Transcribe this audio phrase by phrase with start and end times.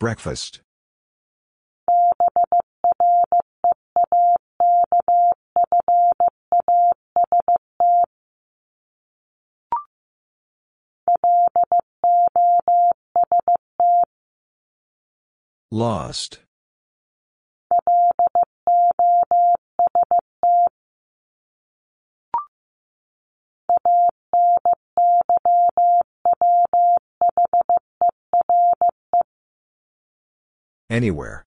[0.00, 0.62] Breakfast.
[15.70, 16.40] Lost.
[30.90, 31.44] Anywhere.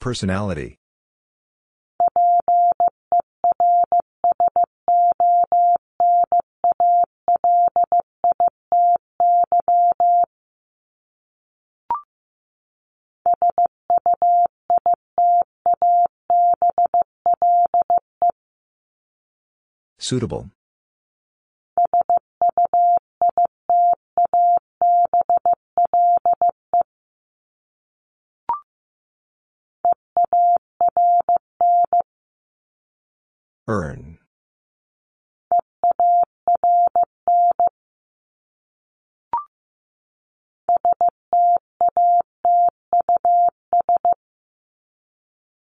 [0.00, 0.78] Personality.
[20.14, 20.48] Suitable.
[33.66, 34.18] Earn.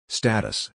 [0.10, 0.72] Status.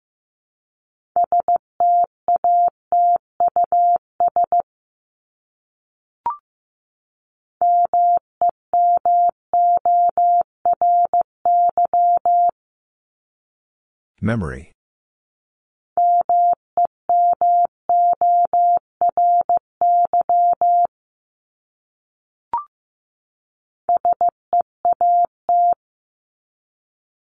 [14.25, 14.73] Memory.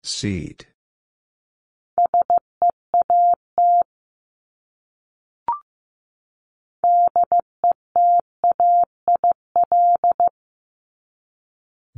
[0.02, 0.68] Seat.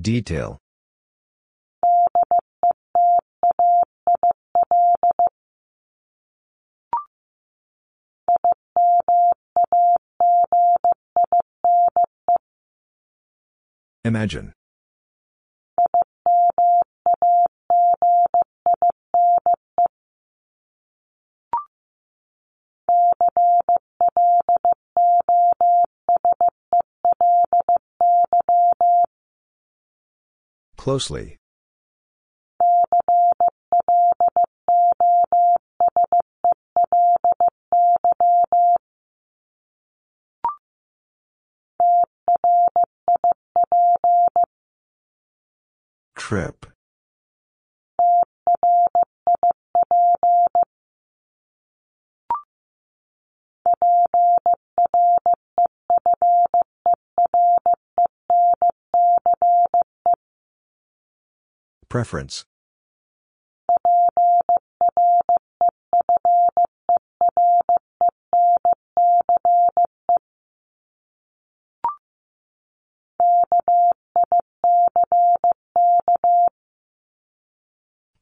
[0.01, 0.57] Detail.
[14.09, 14.53] Imagine.
[30.75, 31.37] Closely.
[46.29, 46.67] Trip.
[61.89, 62.45] Preference.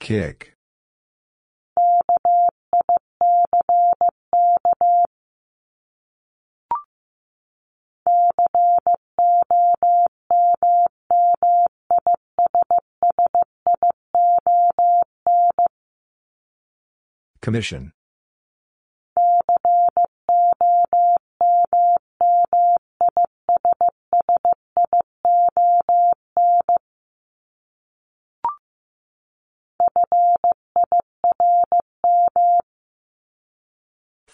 [0.08, 0.54] Kick.
[17.42, 17.92] Commission.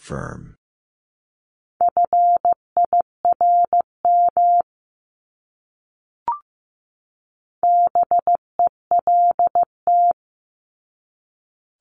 [0.03, 0.57] Firm.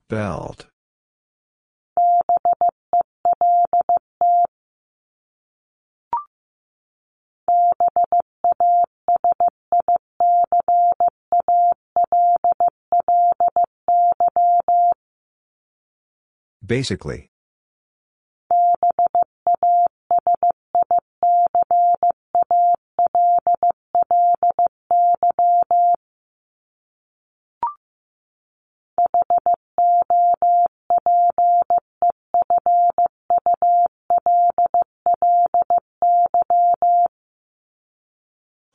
[0.07, 0.67] Belt.
[16.65, 17.32] Basically.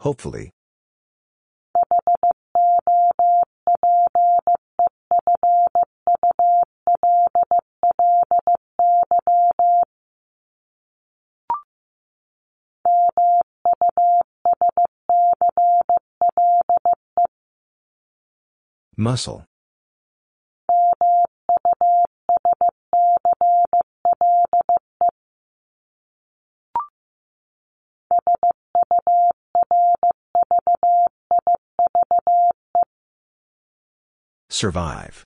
[0.00, 0.52] Hopefully.
[18.96, 19.44] Muscle.
[34.50, 35.24] Survive.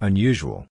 [0.00, 0.66] Unusual.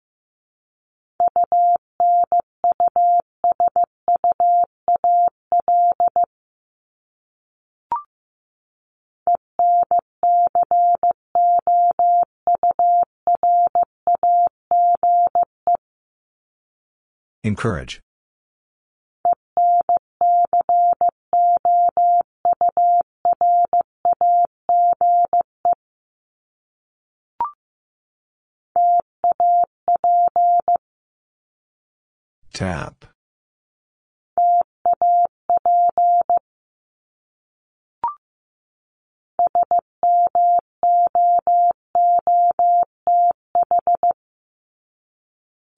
[17.44, 18.00] Encourage.
[32.52, 33.04] Tap.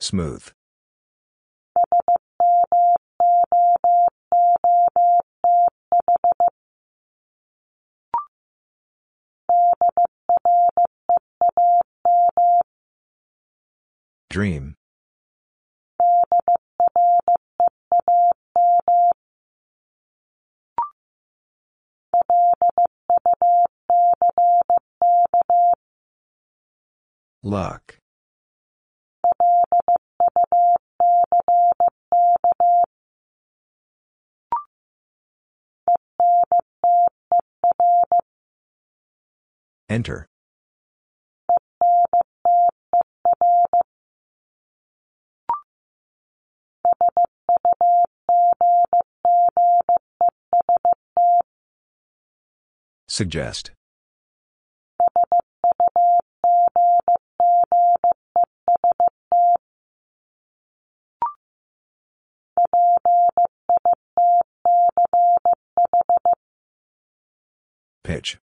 [0.00, 0.50] Smooth.
[14.30, 14.76] Dream.
[27.42, 27.98] Luck.
[39.88, 40.29] Enter.
[53.20, 53.72] Suggest.
[68.02, 68.38] Pitch.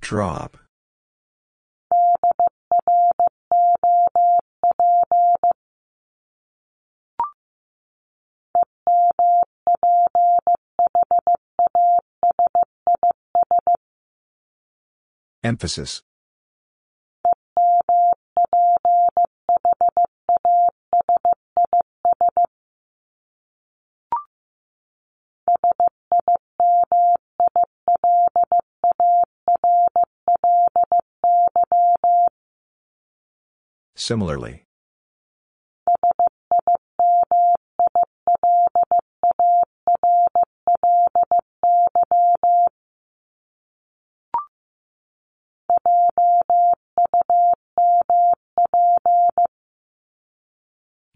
[0.00, 0.65] Drop.
[15.46, 16.02] Emphasis.
[33.94, 34.65] Similarly.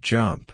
[0.01, 0.53] Jump.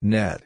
[0.00, 0.42] Net.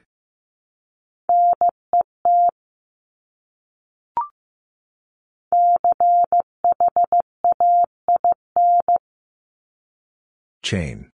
[10.62, 11.10] Chain.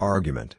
[0.00, 0.56] Argument.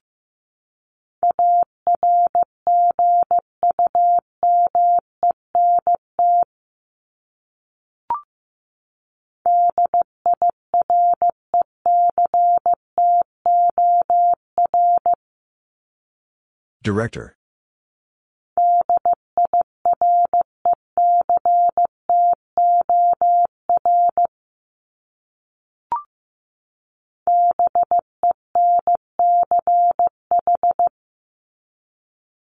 [16.84, 17.36] Director.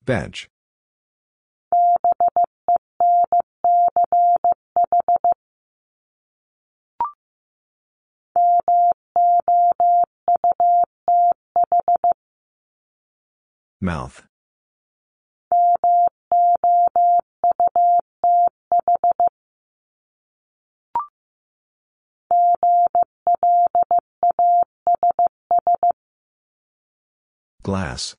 [0.07, 0.49] Bench.
[13.81, 14.23] Mouth.
[27.63, 28.15] Glass.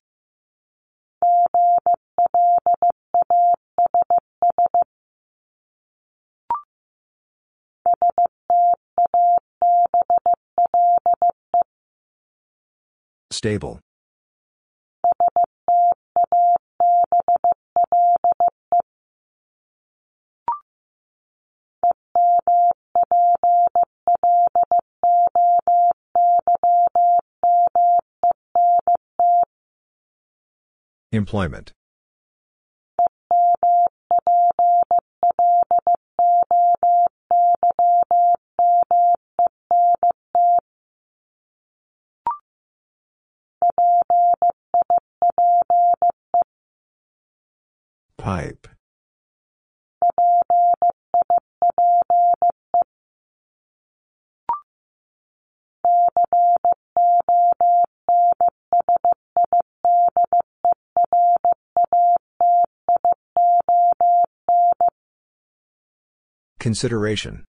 [13.29, 13.79] Stable.
[31.11, 31.76] Employment.
[48.27, 48.67] Pipe.
[66.59, 67.45] Consideration.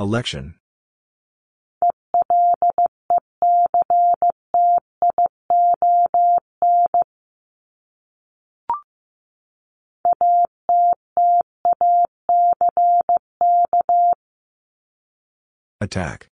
[0.00, 0.54] Election.
[15.82, 16.30] Attack.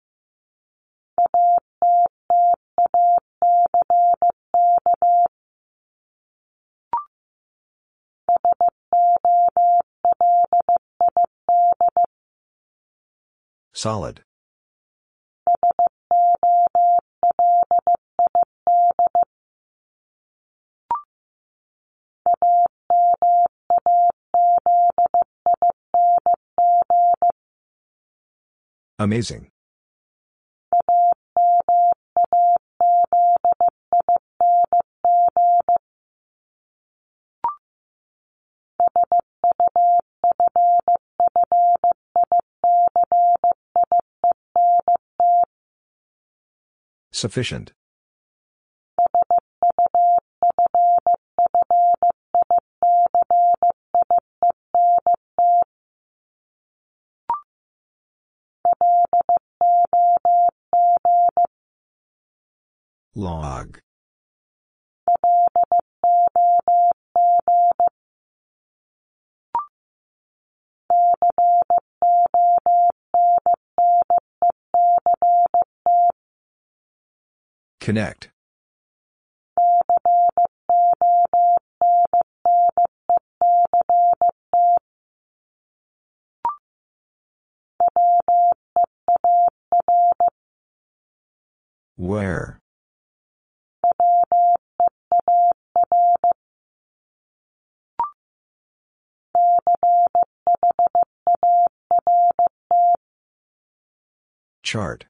[13.76, 14.24] Solid.
[28.98, 29.50] Amazing.
[47.16, 47.72] Sufficient.
[63.14, 63.80] Log.
[77.86, 78.30] Connect.
[91.94, 92.58] Where?
[104.64, 105.06] Chart.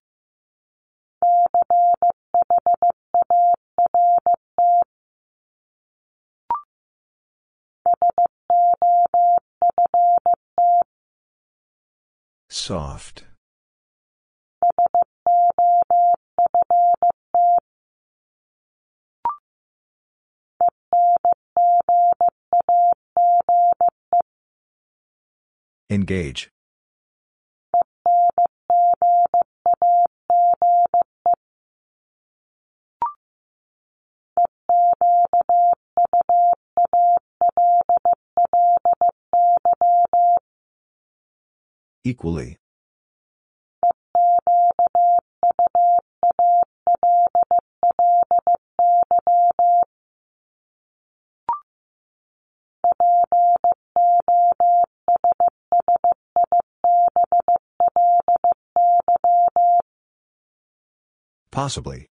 [12.49, 13.25] Soft.
[25.88, 26.50] Engage.
[42.05, 42.57] Equally.
[61.50, 62.11] Possibly.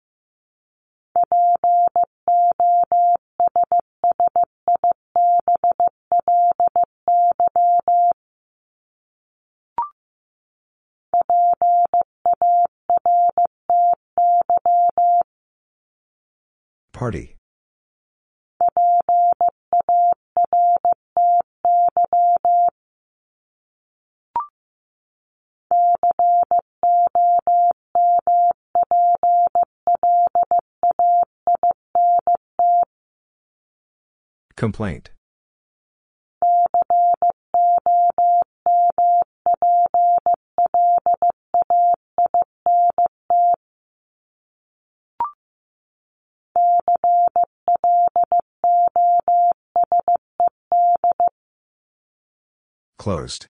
[17.00, 17.34] Party.
[34.56, 35.10] Complaint.
[53.00, 53.46] Closed.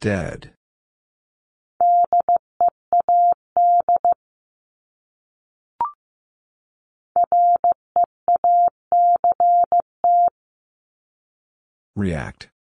[0.00, 0.52] Dead.
[11.96, 12.53] React.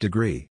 [0.00, 0.48] Degree.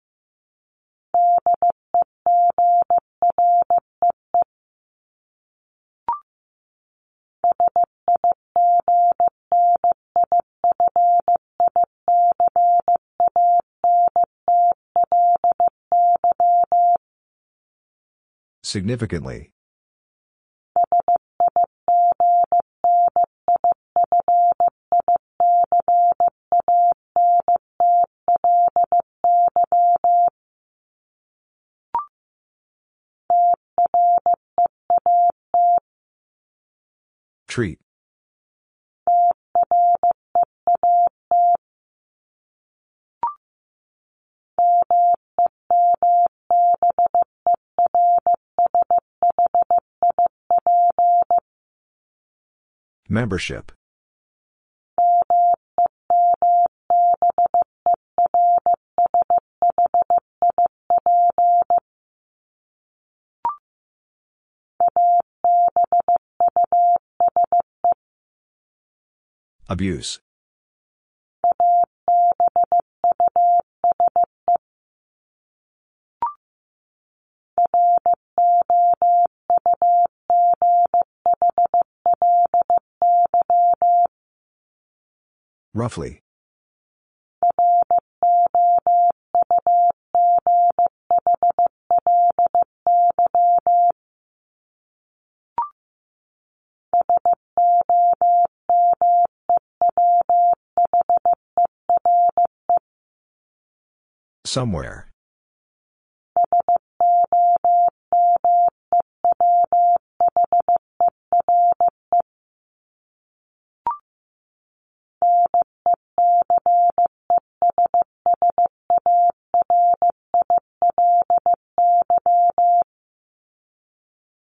[18.62, 19.53] Significantly.
[37.54, 37.78] Treat.
[53.08, 53.70] Membership.
[69.68, 70.20] Abuse.
[85.72, 86.23] Roughly.
[104.46, 105.10] Somewhere.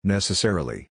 [0.04, 0.90] Necessarily.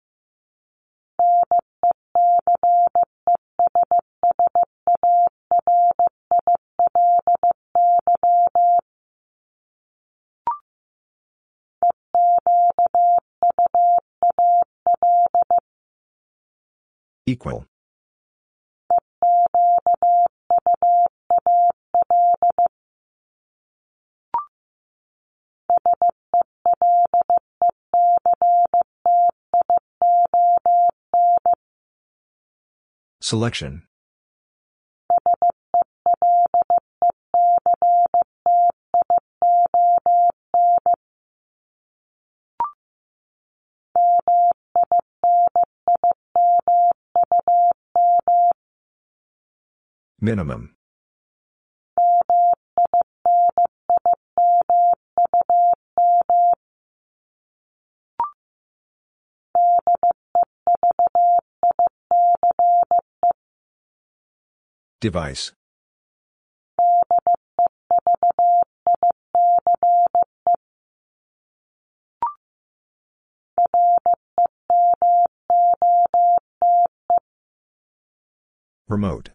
[33.36, 33.84] Selection.
[50.22, 50.78] Minimum.
[65.06, 65.52] Device.
[78.88, 79.30] Remote.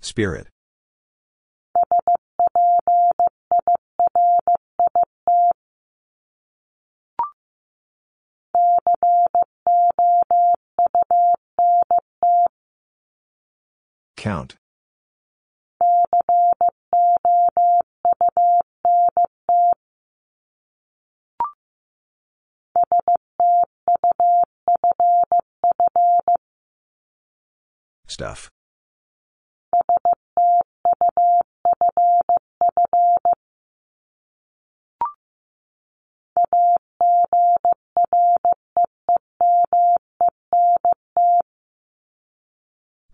[0.00, 0.46] Spirit.
[14.28, 14.56] Count.
[28.06, 28.50] Stuff.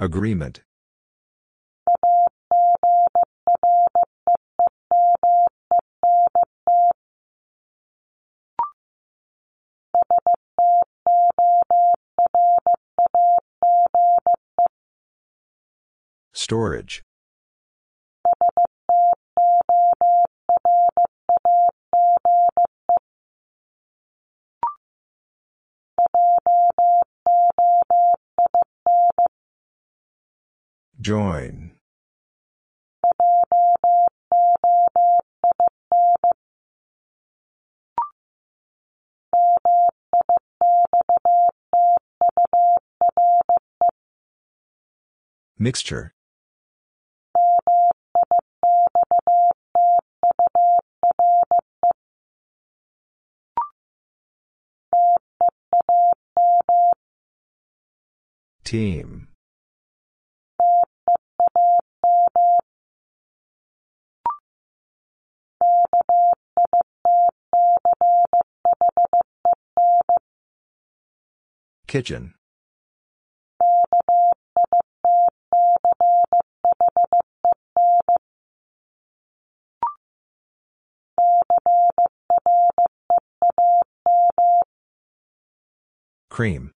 [0.01, 0.65] Agreement.
[16.55, 17.03] Storage.
[31.01, 31.73] Join.
[45.59, 46.15] Mixture.
[58.65, 59.29] Team.
[71.87, 72.35] Kitchen.
[86.31, 86.74] Cream.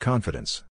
[0.00, 0.64] Confidence.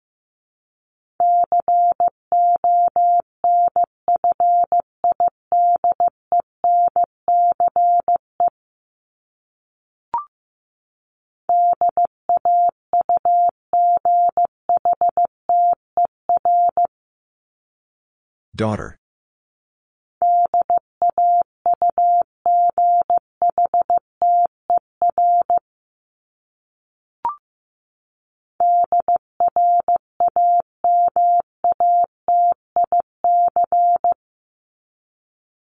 [18.58, 18.98] Daughter.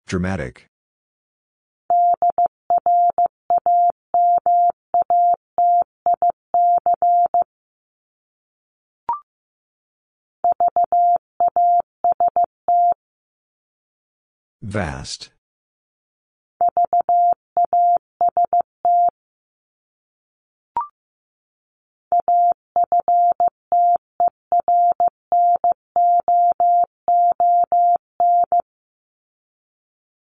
[0.06, 0.73] Dramatic.
[14.74, 15.30] Vast.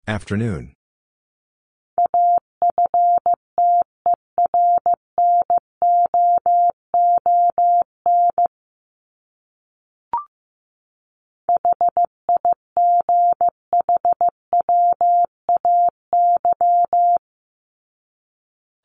[0.06, 0.77] Afternoon.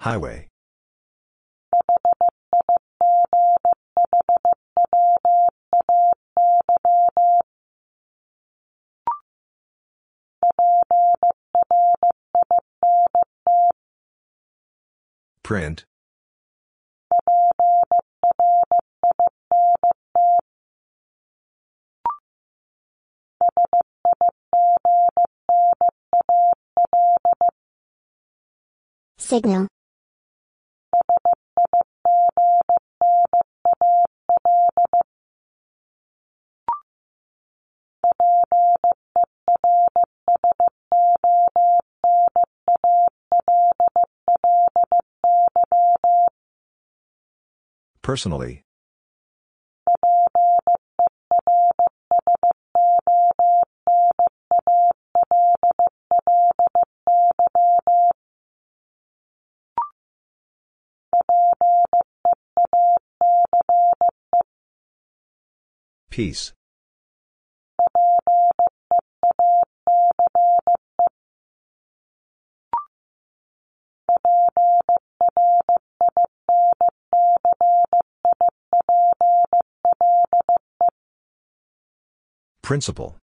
[0.04, 0.50] Highway.
[15.42, 15.86] Print.
[29.18, 29.68] Signal.
[48.04, 48.66] Personally.
[66.12, 66.54] Peace.
[82.74, 83.16] Principle.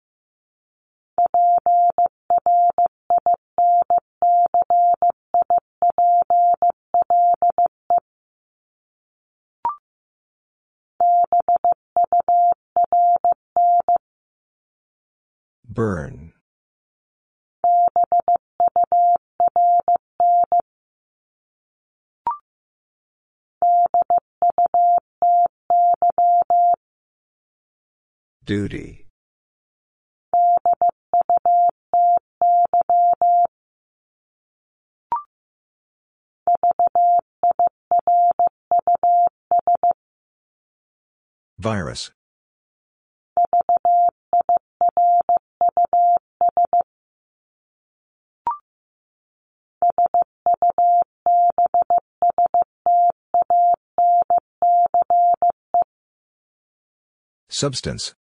[15.65, 16.35] Burn.
[28.45, 29.08] Duty.
[41.59, 42.13] Virus.
[57.49, 58.15] Substance.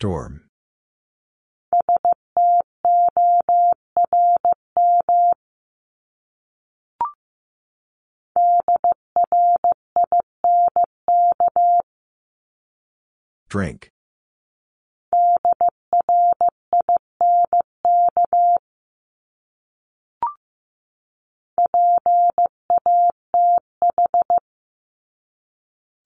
[0.00, 0.42] Storm.
[13.48, 13.90] Drink.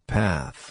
[0.07, 0.62] Path.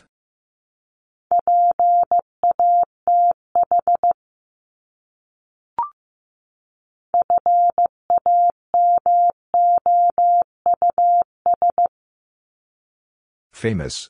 [13.61, 14.09] Famous.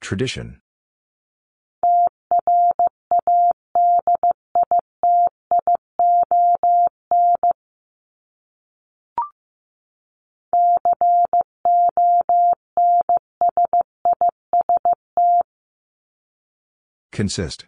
[0.00, 0.62] Tradition.
[17.20, 17.66] Consist.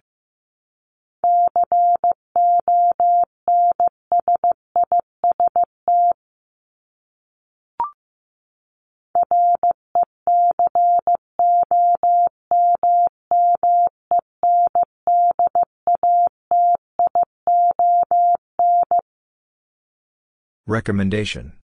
[20.66, 21.61] Recommendation.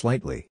[0.00, 0.48] Slightly.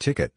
[0.00, 0.32] Ticket.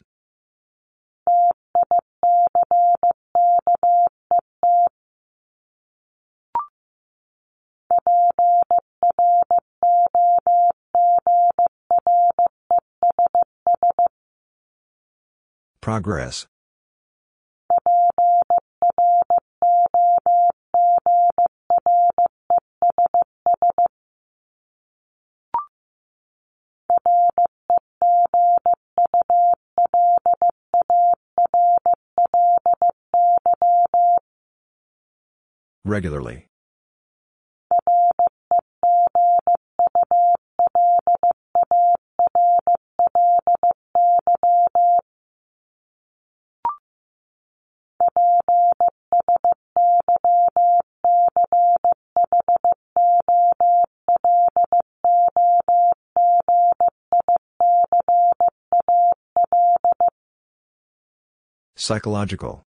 [15.86, 16.48] Progress.
[35.86, 36.48] Regularly.
[61.78, 62.64] Psychological.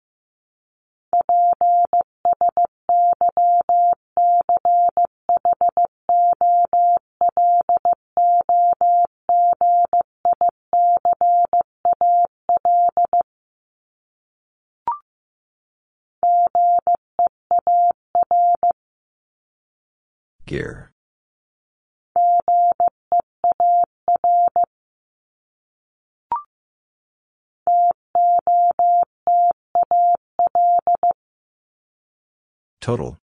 [32.93, 33.17] Total.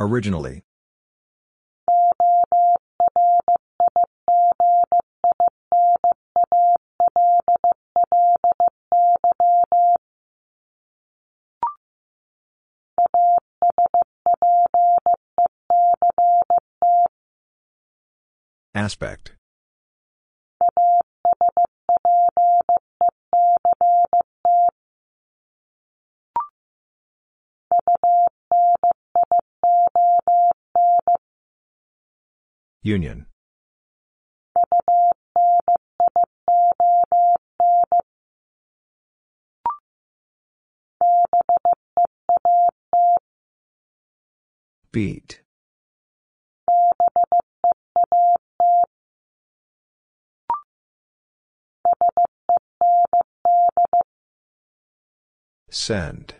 [0.00, 0.64] Originally.
[18.86, 19.32] Aspect.
[32.82, 33.26] Union.
[44.92, 45.40] Beat.
[55.78, 56.34] Send.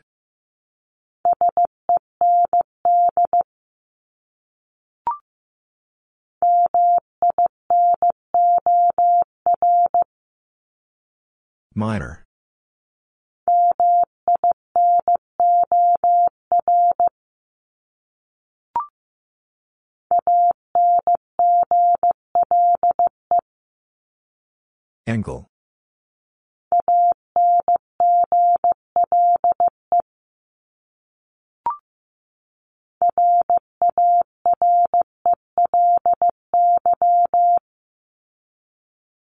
[11.75, 12.25] Minor.
[25.07, 25.47] Angle.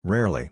[0.06, 0.52] Rarely.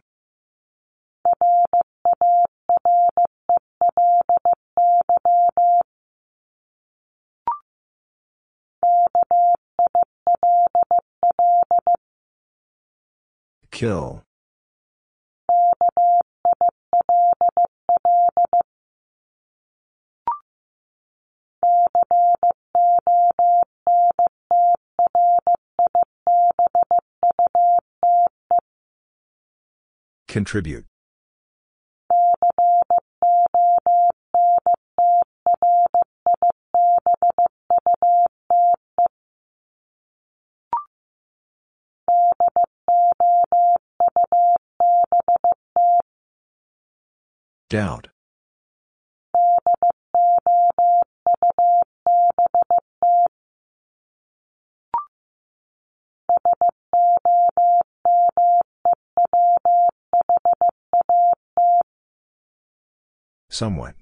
[13.70, 14.24] Kill.
[30.34, 30.86] Contribute.
[47.70, 48.13] Doubt.
[63.54, 63.94] Somewhat.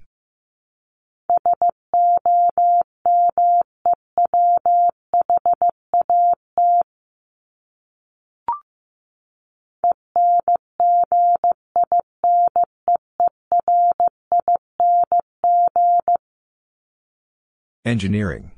[17.84, 18.52] Engineering.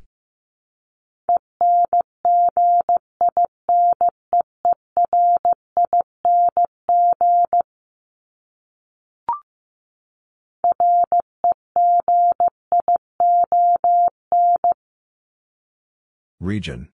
[16.44, 16.88] Region.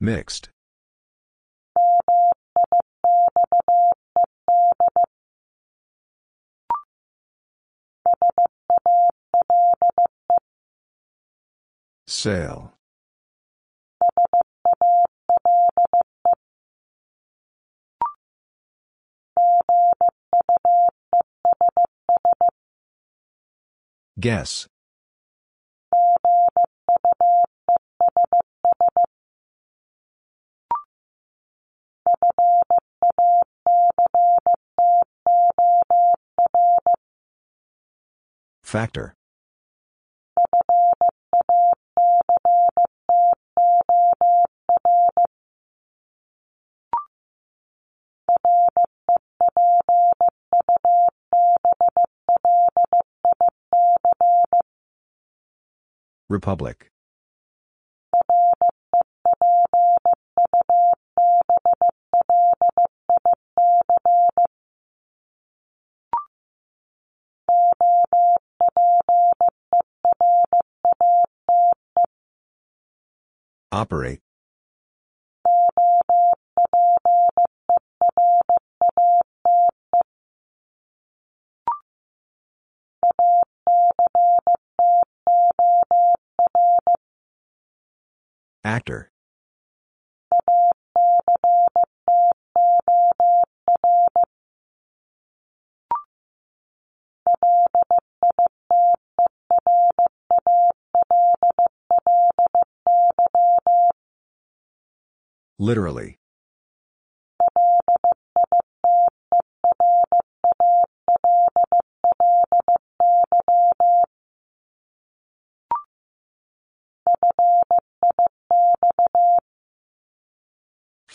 [0.00, 0.50] Mixed.
[12.06, 12.72] Sail.
[24.20, 24.68] Guess.
[38.62, 39.14] Factor.
[56.32, 56.90] Republic.
[73.70, 74.20] Operate.
[88.64, 89.10] Actor.
[105.58, 106.21] Literally.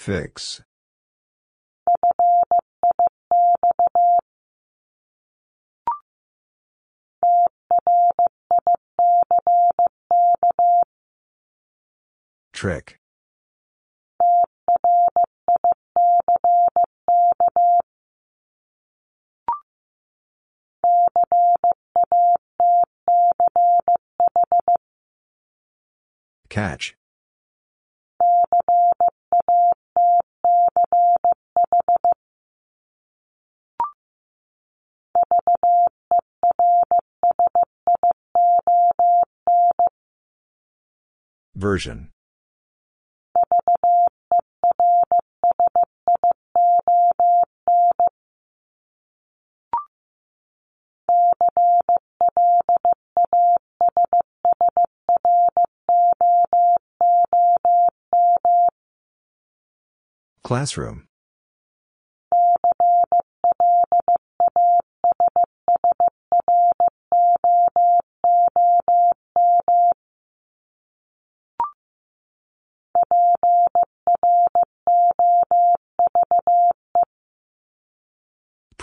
[0.08, 0.62] Fix.
[12.54, 13.02] Trick.
[26.48, 26.96] Catch.
[41.58, 42.12] Version.
[60.44, 61.08] Classroom.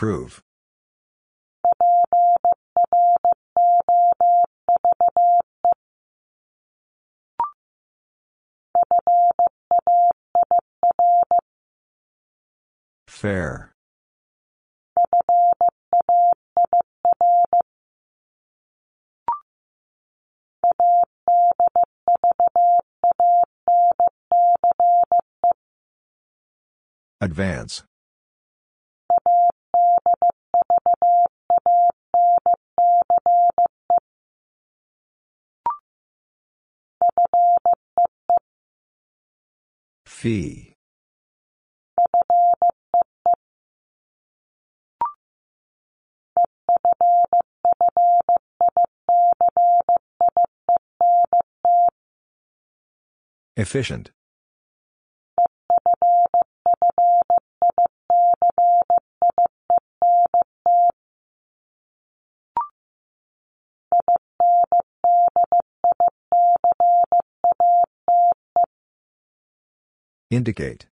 [0.05, 0.43] Prove.
[13.09, 13.73] Fair.
[27.23, 27.85] Advance.
[40.25, 40.73] Fee.
[53.59, 54.13] Efficient.
[70.35, 70.87] Indicate.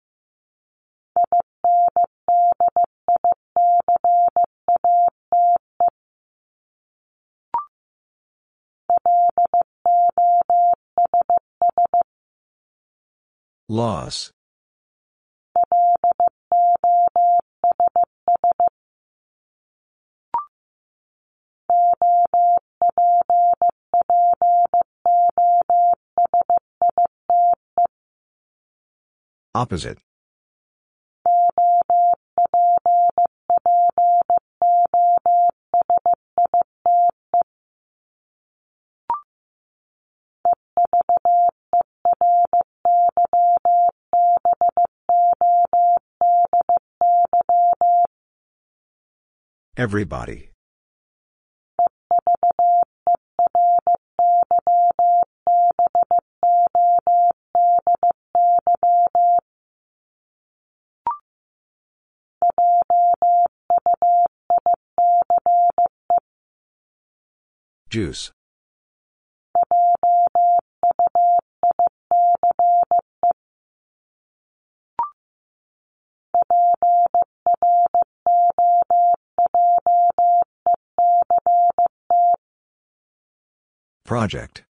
[13.68, 14.32] Loss.
[29.58, 29.98] Opposite.
[49.76, 50.50] Everybody.
[67.90, 68.30] Juice.
[84.04, 84.67] Project.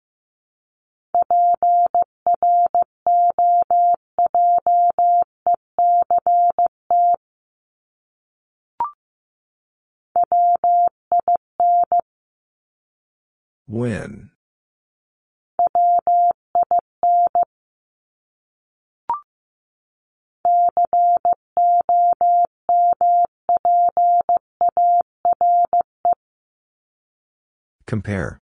[13.73, 14.29] Win.
[27.87, 28.43] Compare.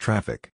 [0.00, 0.50] Traffic.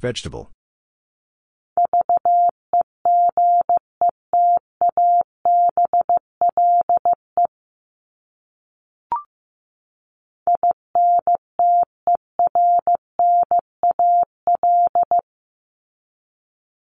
[0.00, 0.50] Vegetable.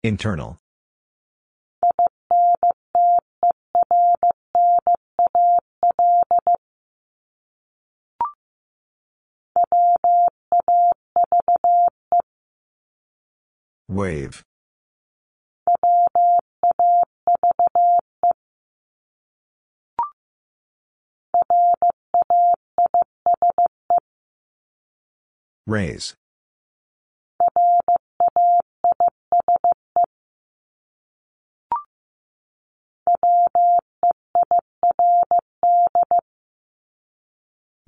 [0.07, 0.57] Internal.
[13.89, 14.45] Wave.
[25.67, 26.15] Raise.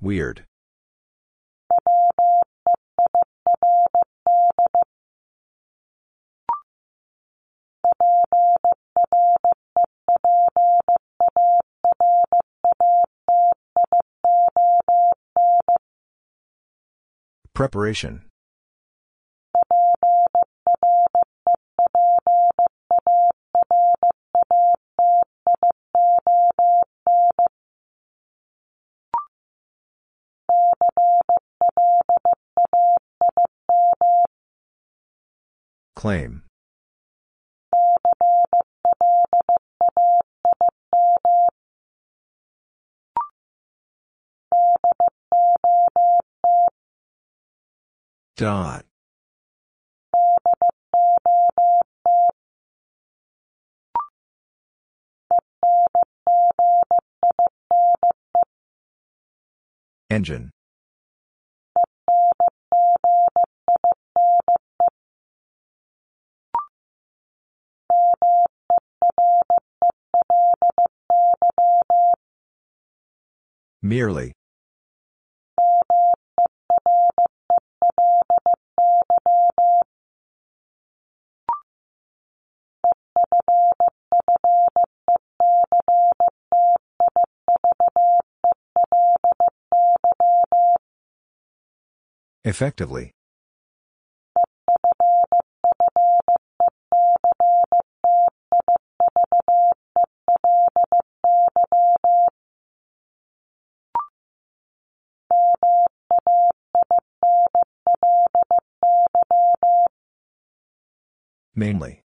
[0.01, 0.45] Weird.
[17.53, 18.23] Preparation.
[35.99, 36.43] Claim.
[48.37, 48.85] Dot.
[60.09, 60.51] Engine.
[73.81, 74.33] Merely.
[92.43, 93.13] Effectively.
[111.55, 112.03] Mainly.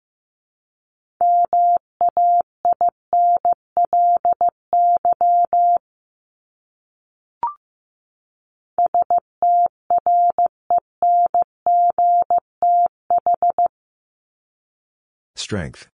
[15.35, 15.89] Strength.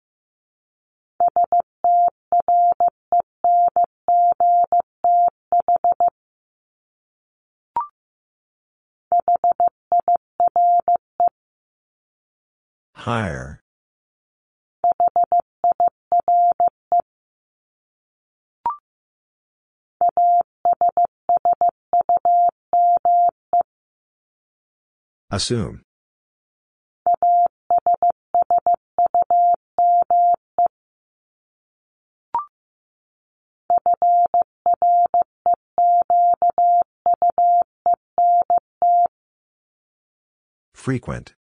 [12.95, 13.62] Higher.
[25.32, 25.82] Assume.
[40.82, 41.36] Frequent.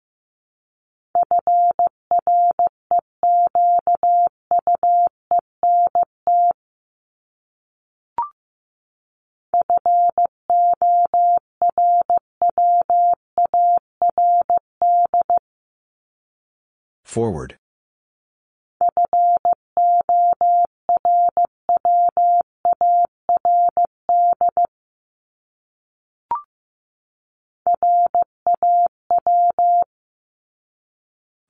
[17.05, 17.59] Forward.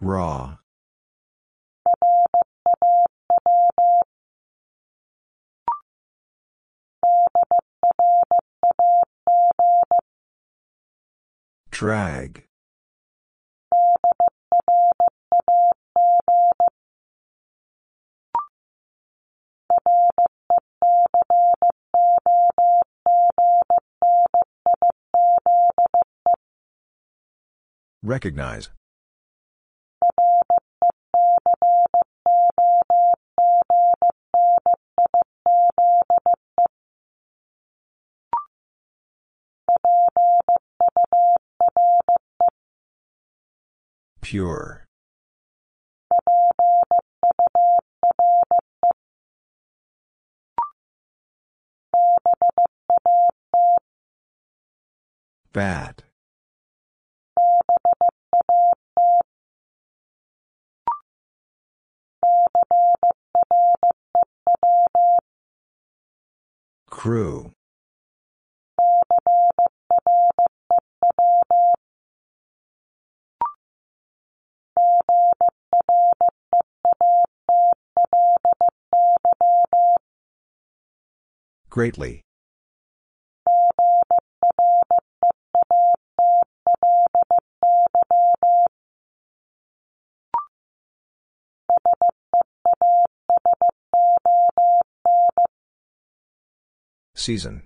[0.00, 0.58] Raw.
[11.70, 12.44] Drag.
[28.02, 28.70] Recognize.
[44.28, 44.84] Pure.
[55.54, 56.04] Bad.
[66.90, 67.54] Crew.
[81.78, 82.22] Greatly.
[97.14, 97.62] Season.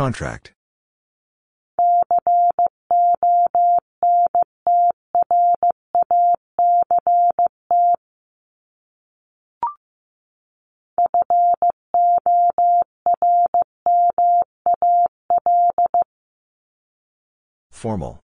[0.00, 0.54] Contract.
[17.70, 18.20] Formal.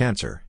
[0.00, 0.46] Cancer.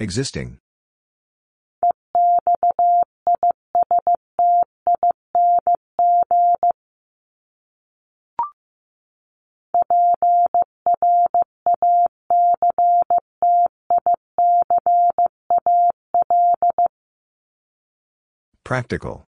[0.00, 0.56] Existing.
[18.64, 19.26] Practical.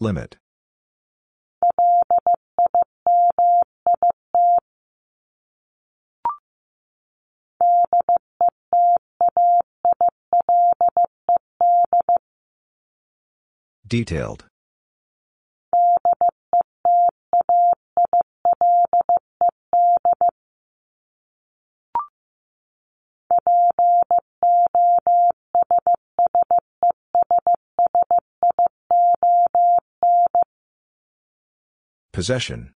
[0.00, 0.36] Limit.
[13.88, 14.44] Detailed.
[32.12, 32.74] Possession.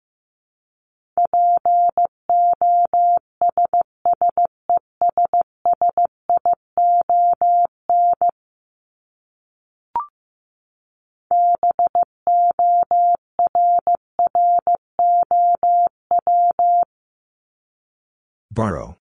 [18.60, 18.98] Borrow.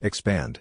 [0.00, 0.60] Expand.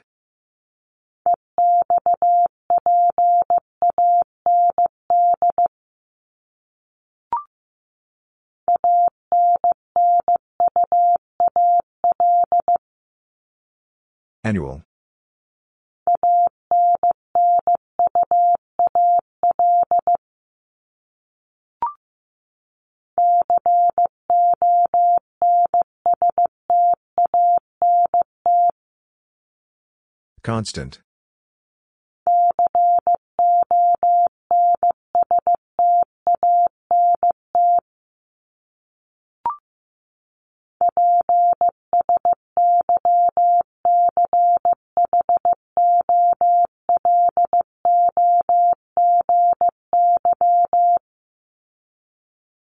[14.46, 14.84] Annual.
[30.43, 31.00] Constant.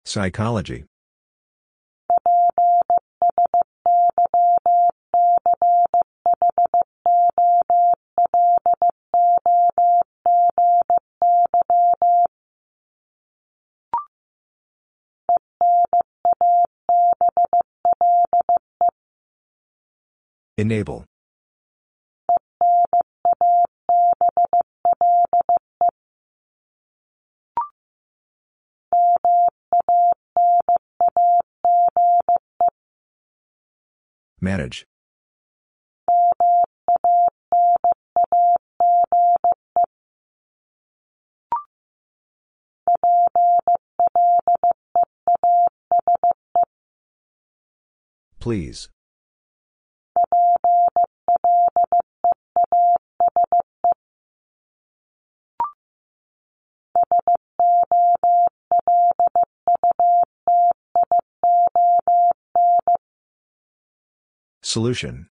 [0.06, 0.84] Psychology.
[20.56, 21.04] Enable.
[34.40, 34.86] Manage.
[48.38, 48.90] Please.
[64.64, 65.28] Solution.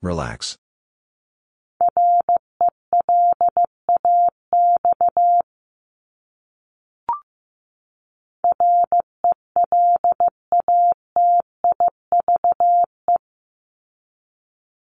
[0.00, 0.56] Relax.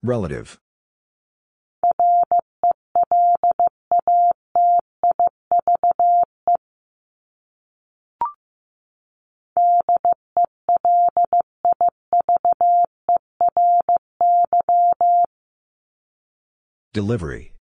[0.06, 0.60] Relative.
[16.92, 17.54] Delivery.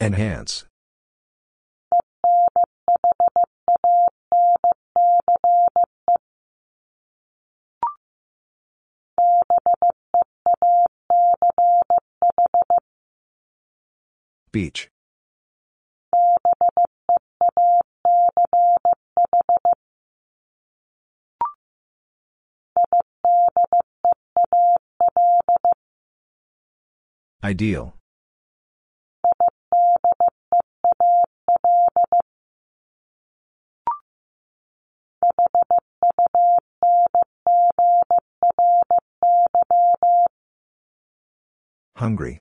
[0.00, 0.64] Enhance.
[14.52, 14.88] Beach.
[27.44, 27.99] Ideal.
[41.96, 42.40] Hungry.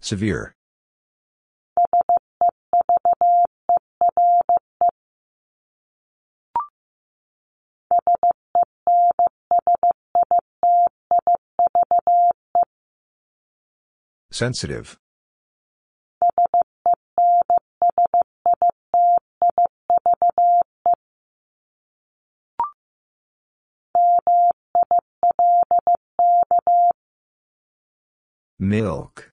[0.00, 0.57] Severe.
[14.38, 14.96] Sensitive.
[28.60, 29.32] Milk.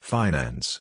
[0.00, 0.80] Finance.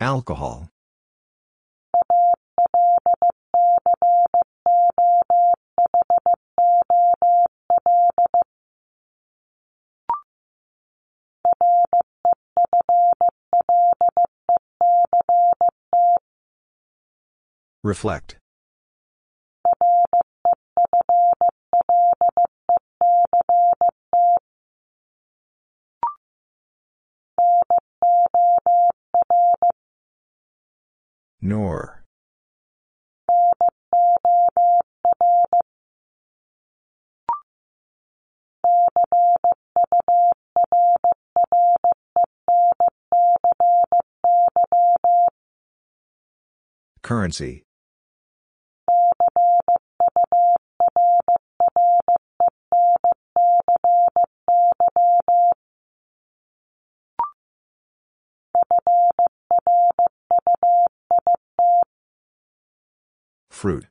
[0.00, 0.68] Alcohol.
[17.82, 18.36] Reflect.
[31.46, 32.02] Nor.
[47.02, 47.64] Currency.
[63.64, 63.86] Fruit.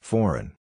[0.00, 0.59] Foreign.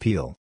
[0.00, 0.38] Appeal.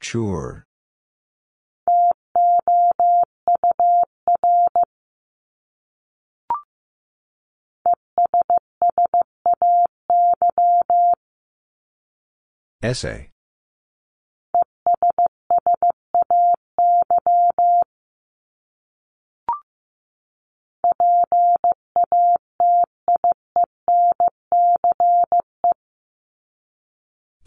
[0.00, 0.66] Chore.
[12.82, 13.30] Essay.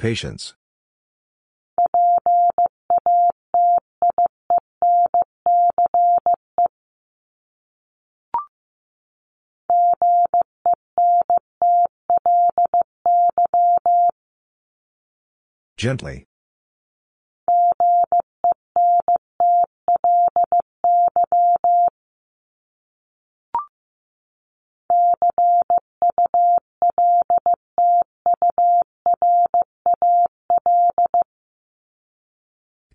[0.02, 0.56] Patience.
[15.78, 16.26] Gently.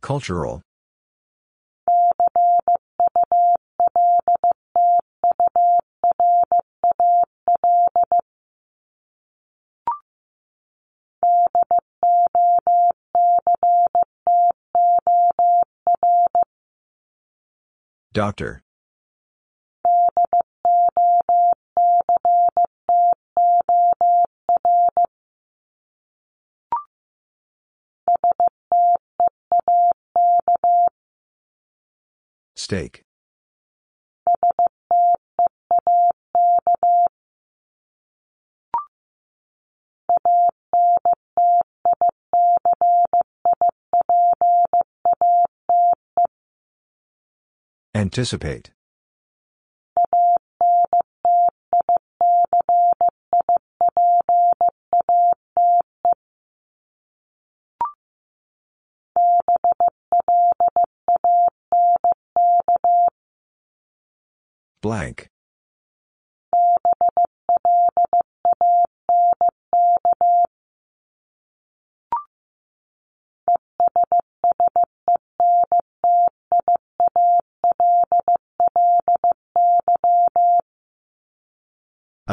[0.06, 0.62] Cultural.
[18.12, 18.62] Doctor.
[32.66, 33.04] Steak.
[47.94, 48.75] Anticipate.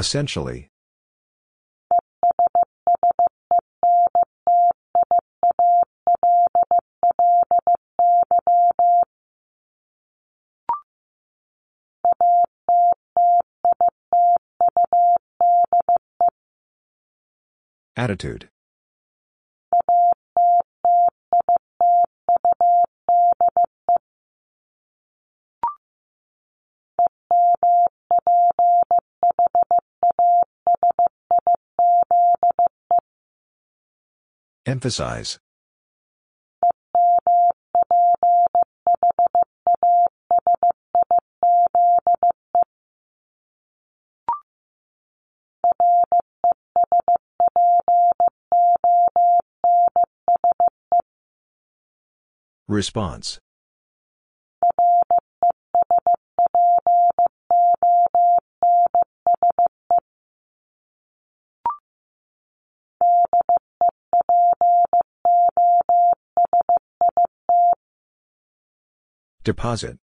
[0.04, 0.70] Essentially.
[17.96, 18.50] Attitude.
[34.66, 35.40] Emphasize.
[52.70, 53.40] Response.
[69.44, 69.98] Deposit.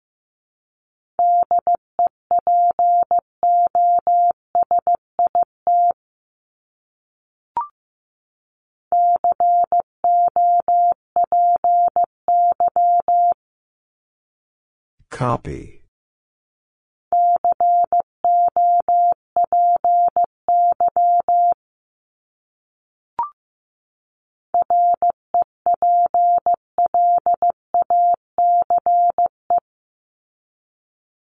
[15.10, 15.77] Copy.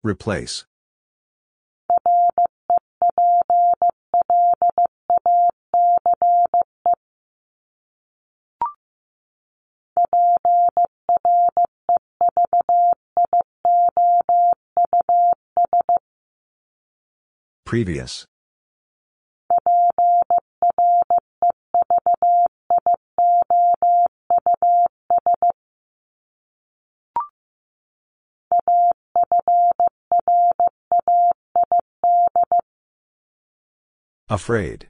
[0.04, 0.66] Replace.
[17.64, 18.26] Previous.
[34.34, 34.88] Afraid.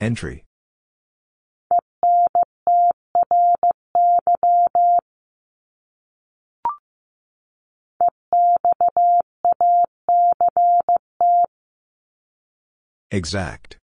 [0.00, 0.44] Entry.
[13.10, 13.78] Exact.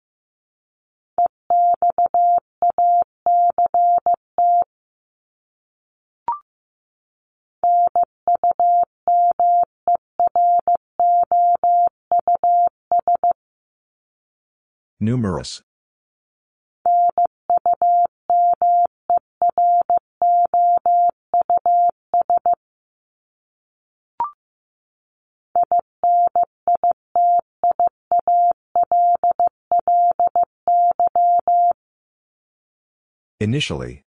[14.99, 15.61] Numerous.
[33.39, 34.03] Initially.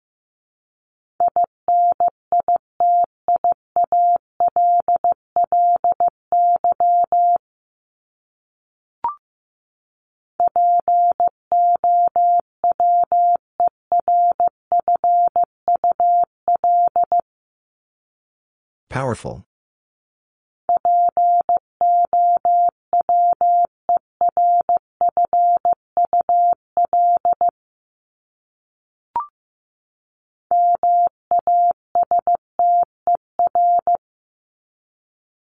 [19.12, 19.44] Powerful.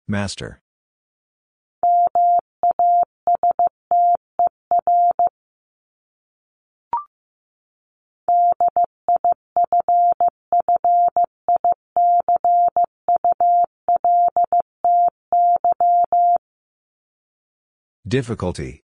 [0.08, 0.62] Master.
[18.08, 18.84] Difficulty.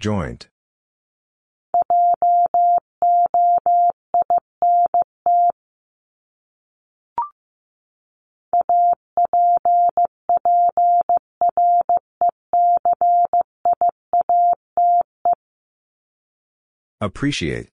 [0.00, 0.48] Joint.
[17.06, 17.68] Appreciate.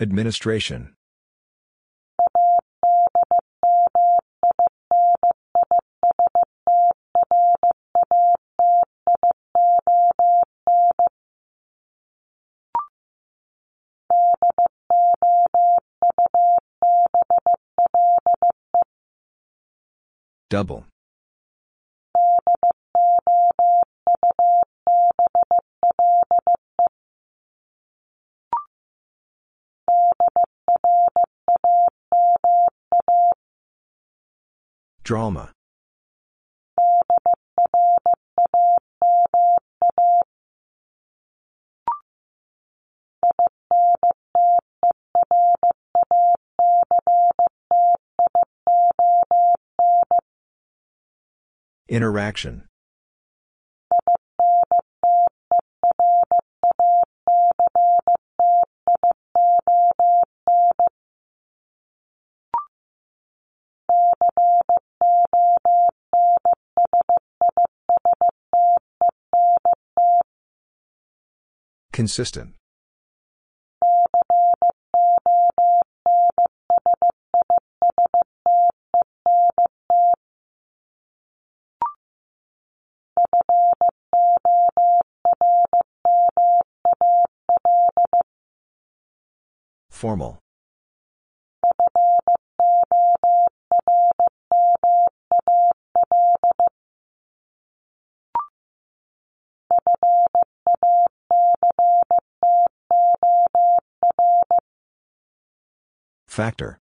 [0.00, 0.96] Administration.
[20.50, 20.84] Double.
[35.04, 35.52] Drama.
[51.90, 52.68] Interaction.
[71.92, 72.54] Consistent.
[90.00, 90.38] Formal.
[106.26, 106.78] Factor.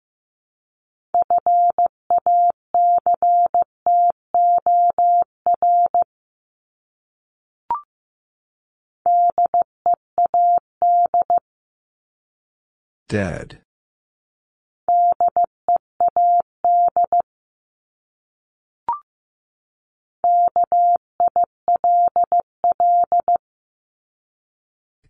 [13.13, 13.59] Dead.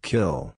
[0.02, 0.54] Kill.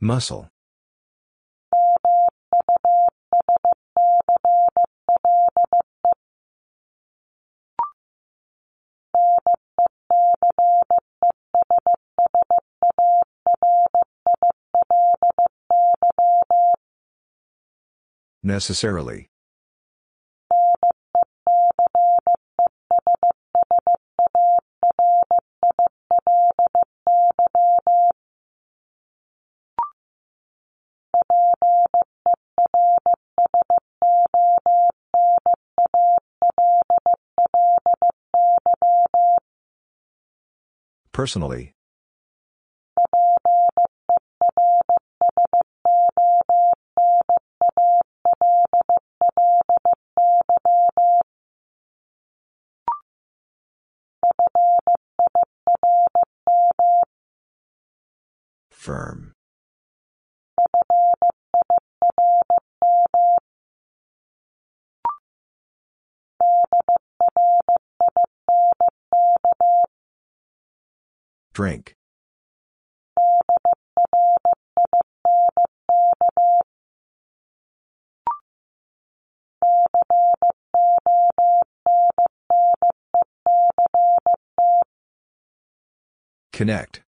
[0.00, 0.48] Muscle.
[18.42, 19.28] Necessarily.
[41.12, 41.74] Personally.
[71.58, 71.96] Drink.
[86.52, 87.07] Connect.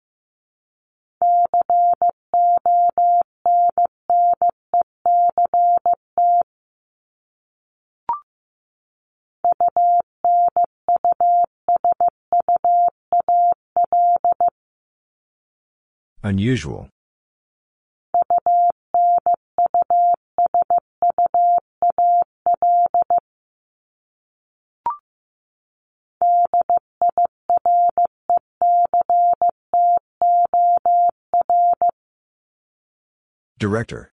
[16.23, 16.89] Unusual.
[33.59, 34.13] Director.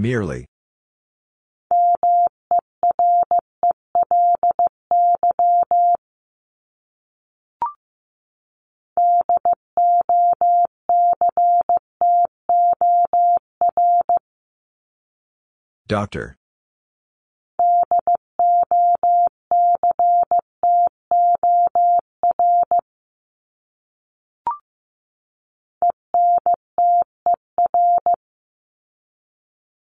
[0.00, 0.46] Merely.
[15.86, 16.39] Doctor.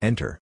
[0.00, 0.40] Enter.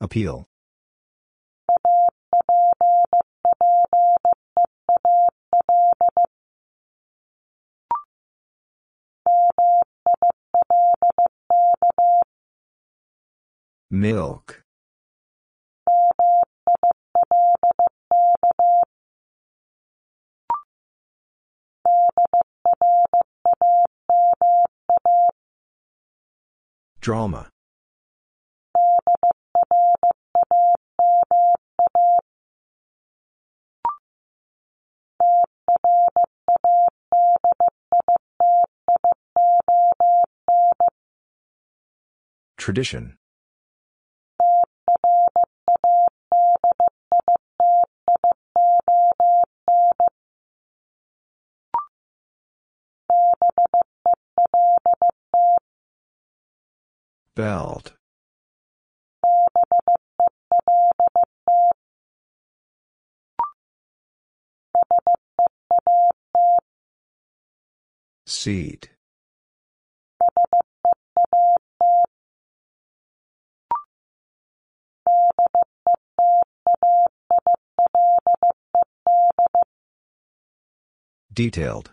[0.00, 0.46] Appeal.
[13.90, 14.62] Milk.
[27.00, 27.48] Drama.
[42.56, 43.16] Tradition.
[57.38, 57.92] Belt.
[68.26, 68.90] Seat.
[81.32, 81.92] Detailed.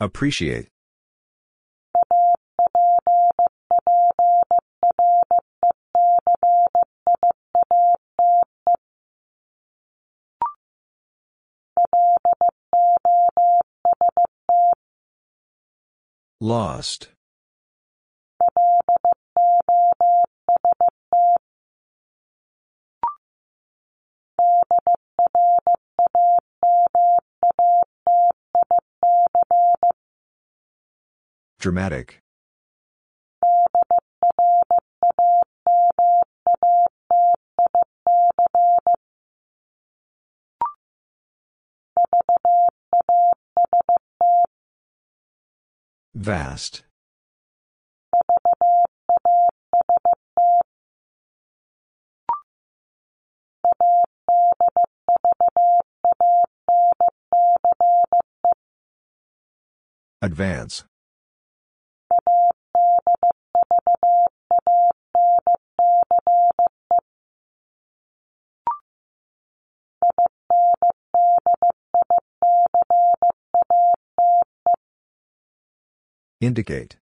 [0.00, 0.68] Appreciate.
[16.40, 17.08] Lost.
[31.58, 32.20] Dramatic.
[46.14, 46.84] Vast.
[60.24, 60.84] Advance.
[76.40, 76.96] Indicate.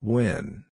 [0.00, 0.67] When.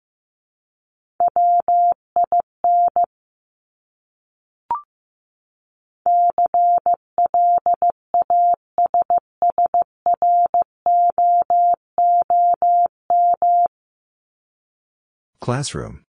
[15.45, 16.05] Classroom.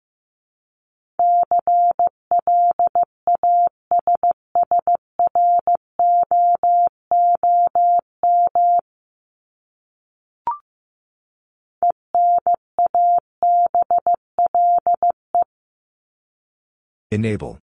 [17.15, 17.59] Enable.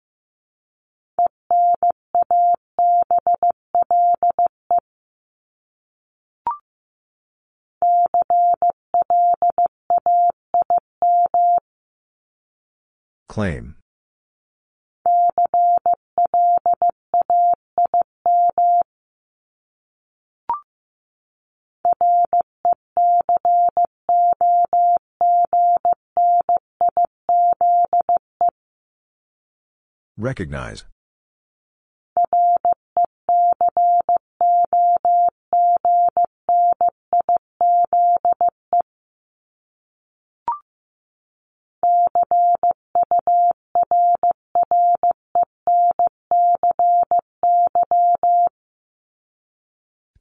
[13.28, 13.76] Claim.
[30.18, 30.84] Recognize.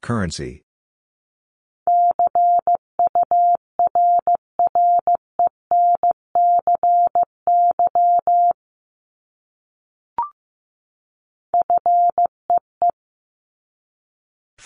[0.01, 0.63] Currency.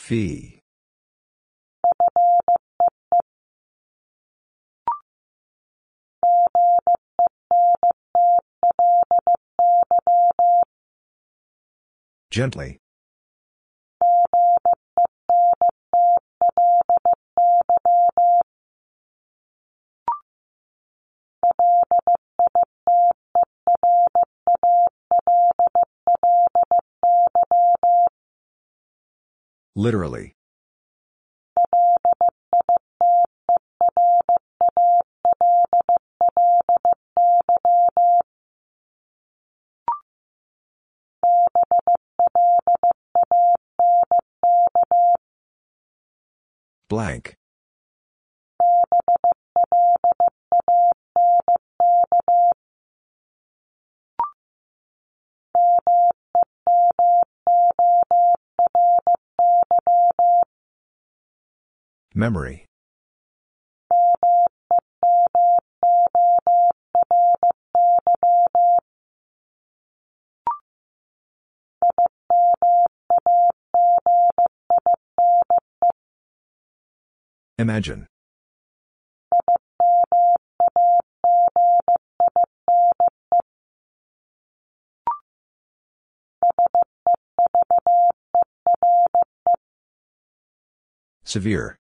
[0.05, 0.61] Fee.
[12.29, 12.77] Gently.
[29.75, 30.35] Literally.
[46.87, 47.35] Blank.
[62.17, 62.65] Memory.
[77.57, 78.07] Imagine.
[91.25, 91.77] Severe.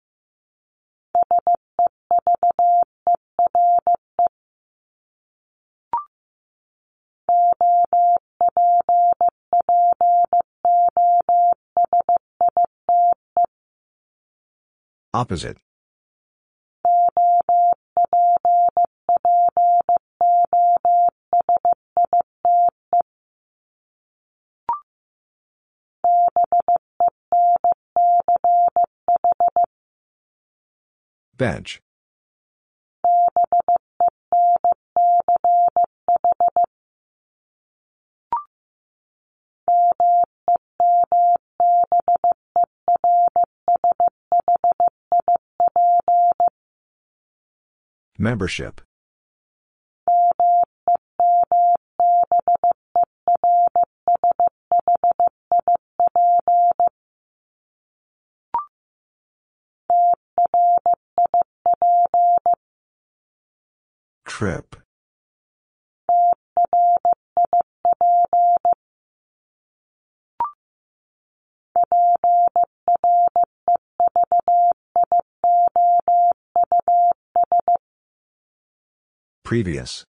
[15.13, 15.57] Opposite.
[31.35, 31.81] Bench.
[48.19, 48.81] Membership.
[64.25, 64.75] Trip.
[79.49, 80.05] Previous.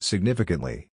[0.00, 0.88] Significantly.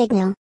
[0.00, 0.39] Signal.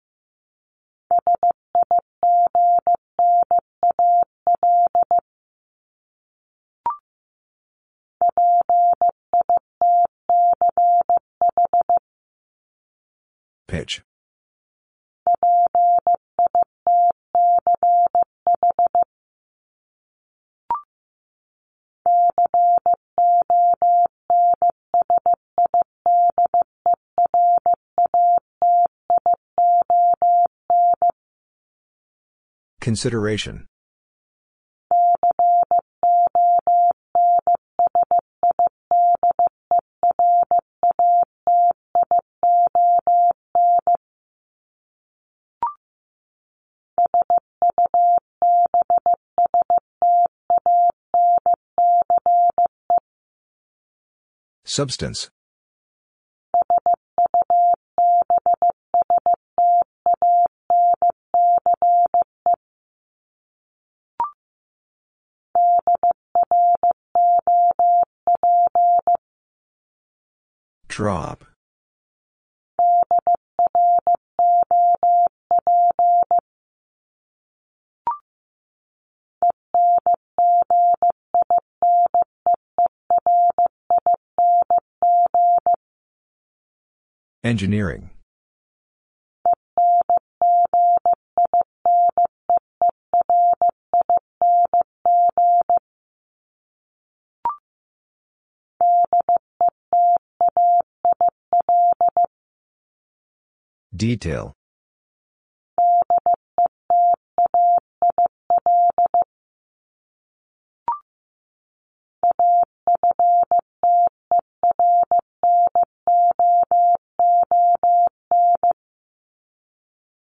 [32.81, 33.67] Consideration.
[54.65, 55.29] Substance.
[71.01, 71.45] Drop.
[87.43, 88.11] Engineering.
[104.01, 104.55] Detail.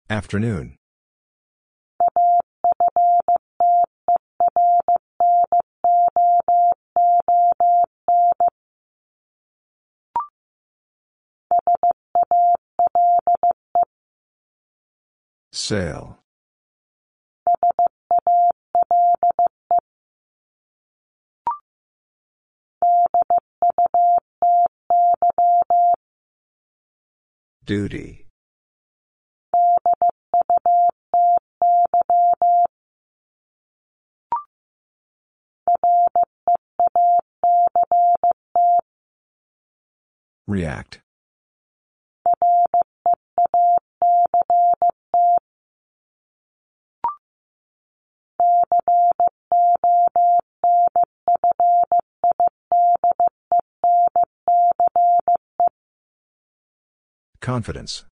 [0.10, 0.77] Afternoon.
[15.57, 16.19] Sail.
[27.65, 28.27] Duty.
[40.45, 41.01] React.
[57.39, 58.05] Confidence.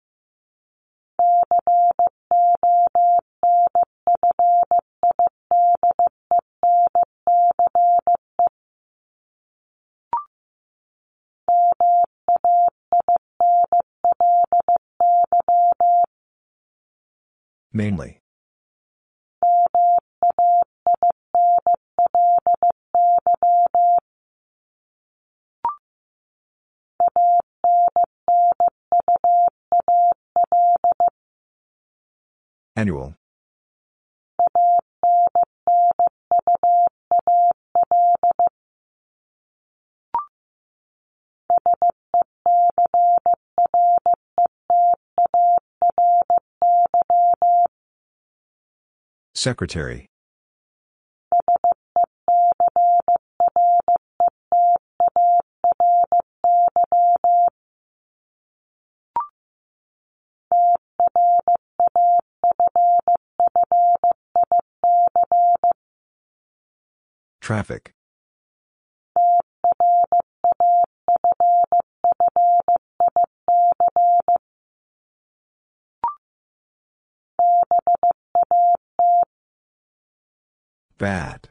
[17.72, 18.21] Mainly.
[32.74, 33.14] Annual.
[49.34, 50.11] Secretary.
[67.42, 67.92] Traffic.
[80.98, 81.48] Bad.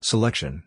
[0.00, 0.64] Selection.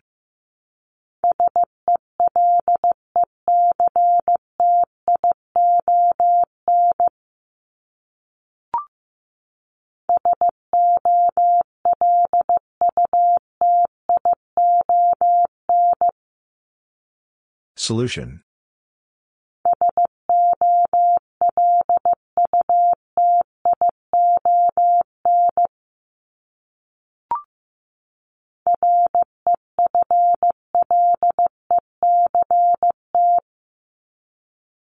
[17.87, 18.41] Solution.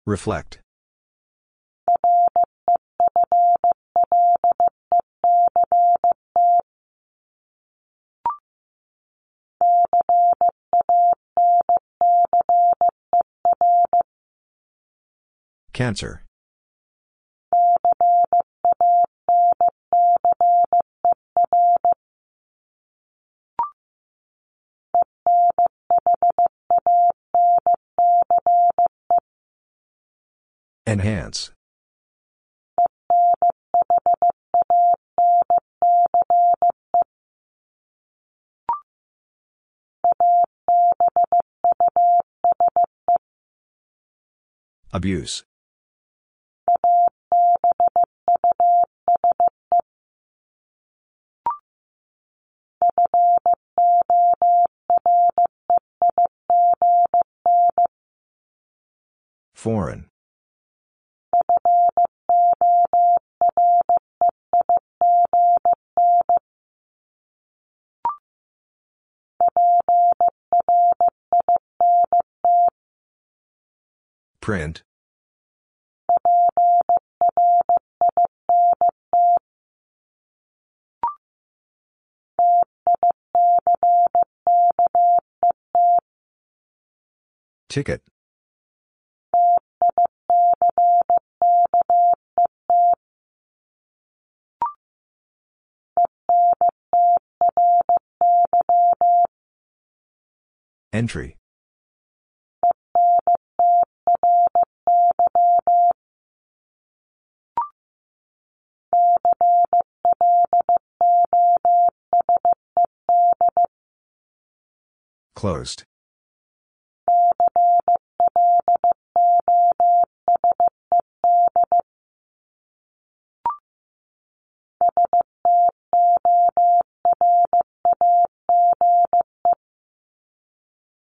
[0.06, 0.60] Reflect.
[15.79, 16.25] Cancer.
[30.85, 31.53] Enhance.
[44.93, 45.45] Abuse.
[59.55, 60.09] Foreign.
[74.41, 74.83] Print.
[87.79, 88.03] Ticket.
[100.93, 101.37] Entry.
[115.37, 115.85] Closed.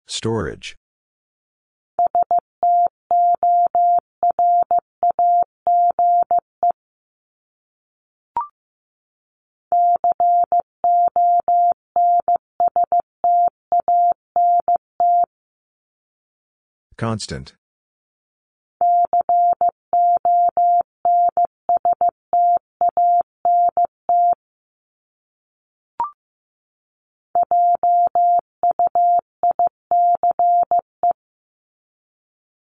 [0.08, 0.76] Storage.
[16.98, 17.56] Constant.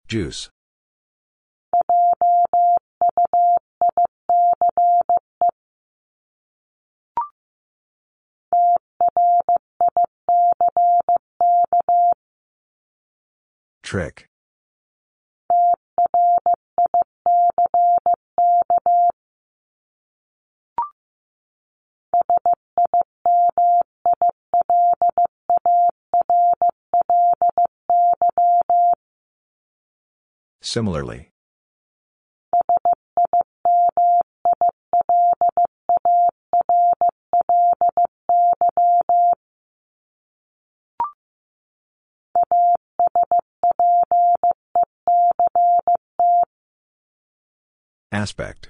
[0.07, 0.51] Juice.
[13.91, 14.29] Trick.
[30.63, 31.30] Similarly.
[48.21, 48.69] Aspect.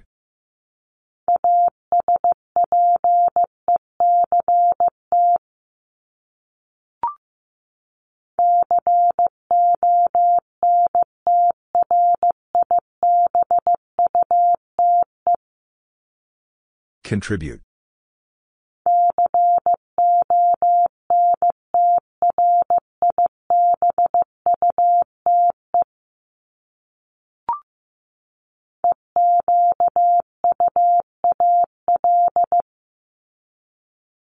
[17.03, 17.61] Contribute.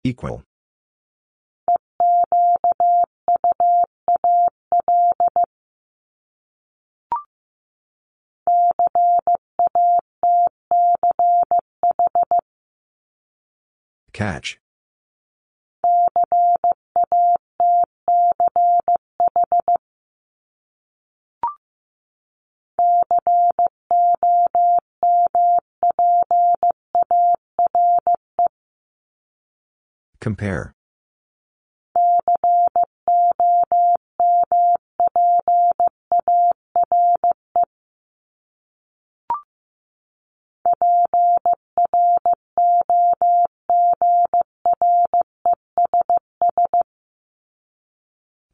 [0.07, 0.45] Equal.
[14.13, 14.61] Catch.
[30.37, 30.75] Compare.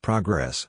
[0.02, 0.68] Progress.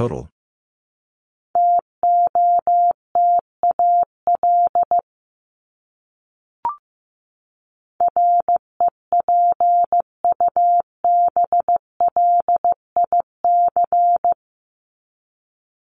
[0.00, 0.30] Total.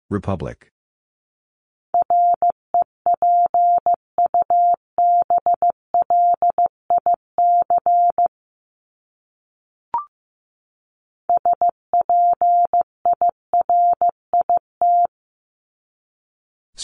[0.09, 0.71] Republic.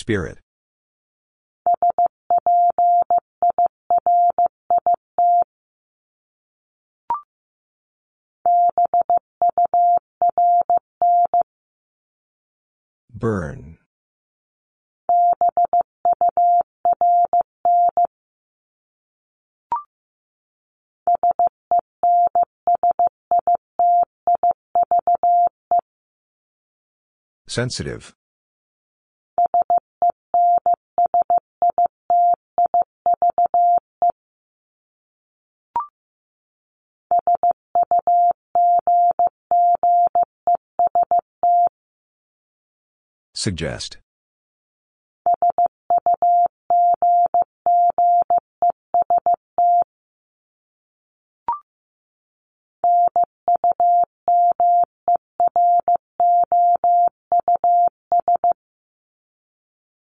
[0.05, 0.37] Spirit.
[13.11, 13.79] Burn.
[27.47, 28.13] Sensitive.
[43.45, 43.97] Suggest.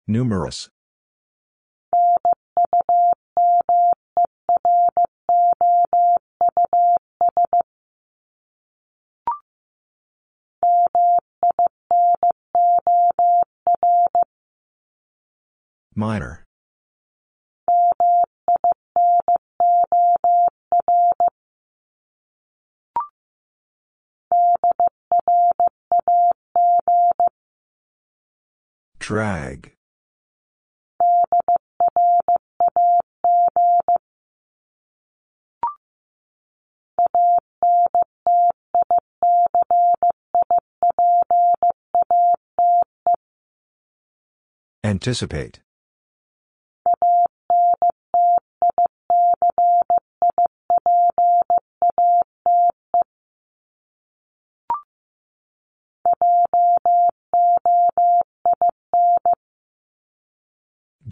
[0.07, 0.69] Numerous.
[15.95, 16.45] Minor.
[28.99, 29.73] Drag.
[44.85, 45.61] Anticipate.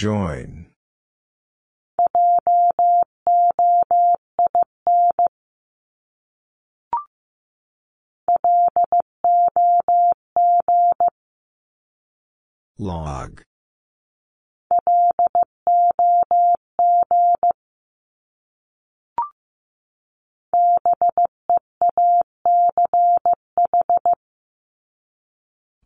[0.01, 0.64] Join.
[12.78, 13.43] Log.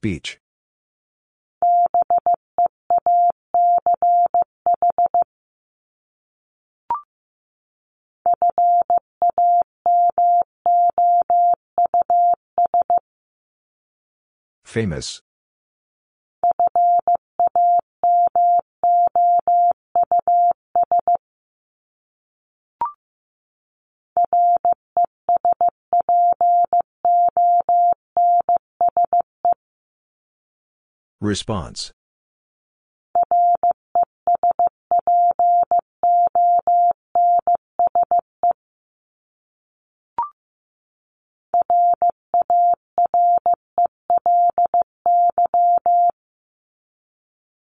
[0.01, 0.39] Beach.
[14.65, 15.23] Famous.
[31.21, 31.93] Response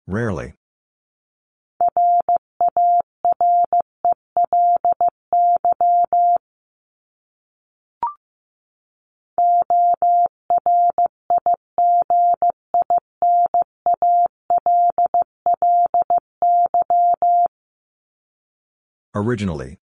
[0.07, 0.53] Rarely.
[19.15, 19.79] Originally.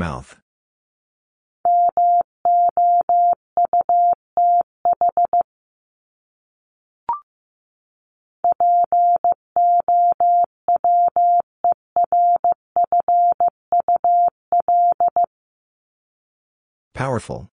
[0.00, 0.40] Mouth.
[16.94, 17.49] Powerful.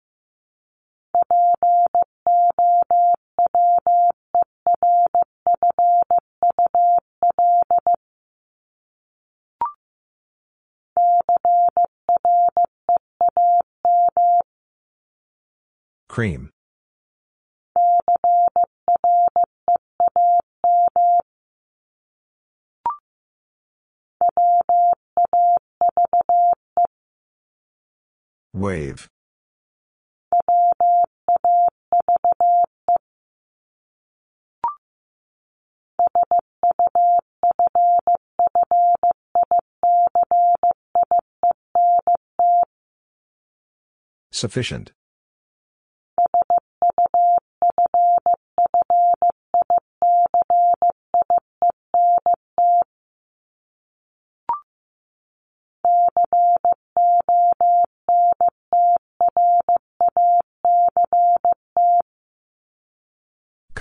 [16.12, 16.50] Cream.
[28.54, 29.08] Wave.
[44.34, 44.92] Sufficient.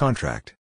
[0.01, 0.55] Contract.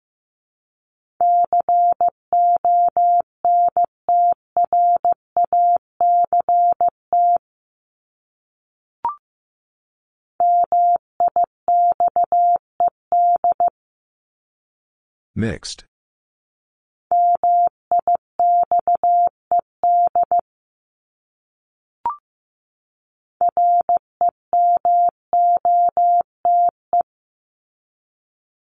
[15.34, 15.84] Mixed.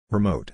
[0.10, 0.54] Remote.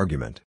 [0.00, 0.40] Argument.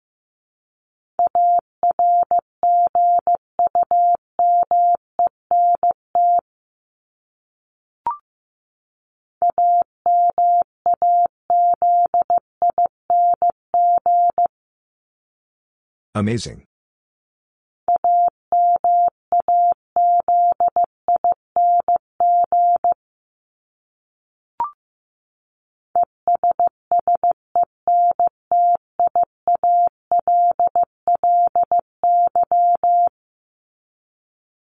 [16.14, 16.64] Amazing.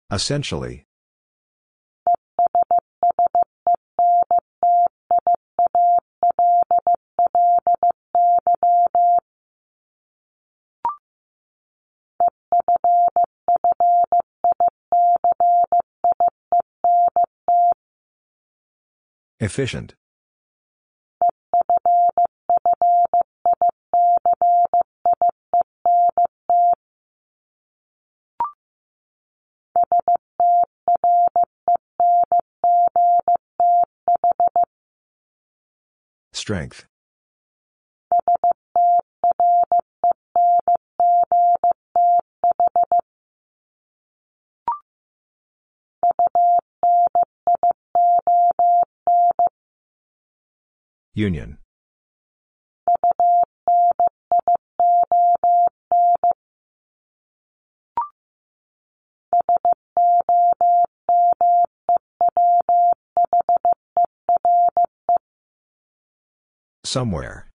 [0.10, 0.86] Essentially.
[19.40, 19.94] Efficient.
[36.48, 36.86] Strength.
[51.14, 51.58] Union.
[66.88, 67.50] Somewhere.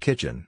[0.00, 0.46] Kitchen.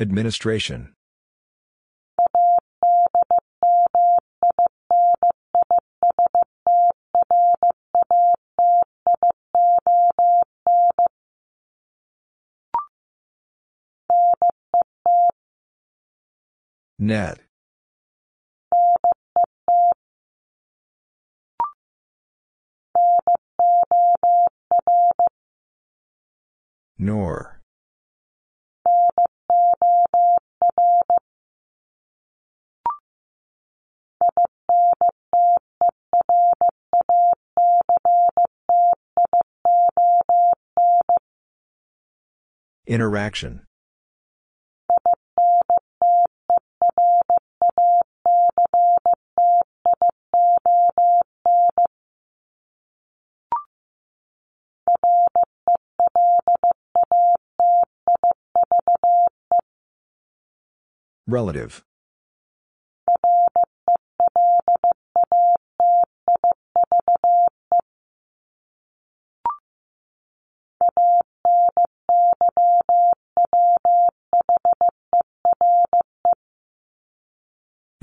[0.00, 0.94] Administration.
[16.98, 17.40] Net.
[26.98, 27.59] Nor.
[42.90, 43.60] Interaction.
[61.28, 61.84] Relative.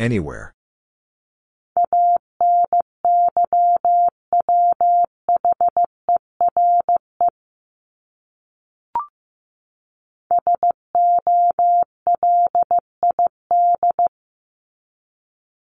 [0.07, 0.53] Anywhere.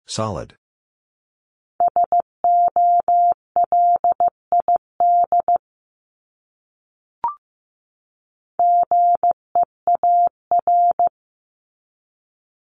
[0.07, 0.57] Solid.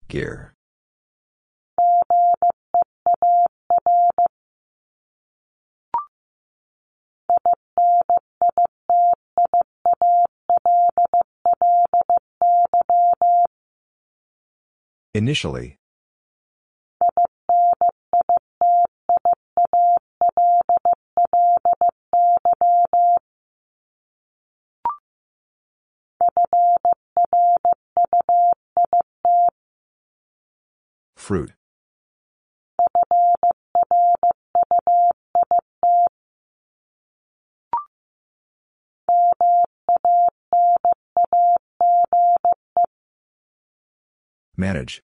[0.09, 0.54] Gear.
[15.15, 15.79] Initially.
[31.15, 31.53] Fruit.
[44.57, 45.03] Manage.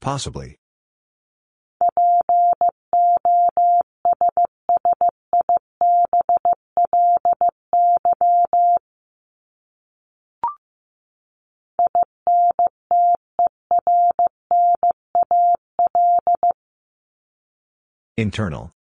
[0.00, 0.58] Possibly.
[18.16, 18.72] Internal.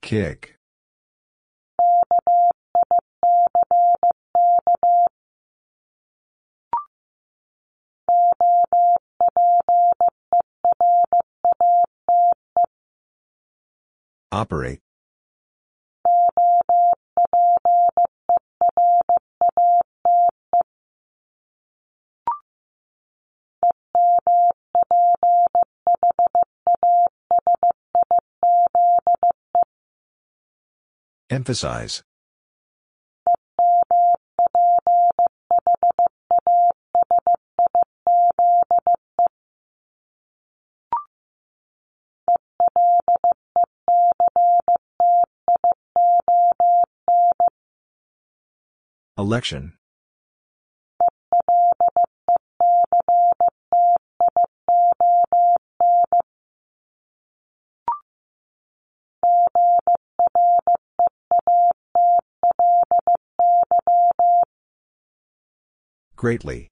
[0.00, 0.56] Kick.
[14.32, 14.83] Operate.
[31.34, 32.04] Emphasize.
[49.18, 49.72] Election.
[66.24, 66.70] Greatly.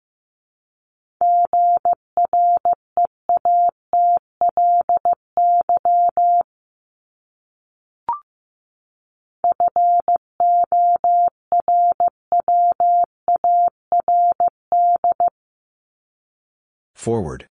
[16.94, 17.51] Forward.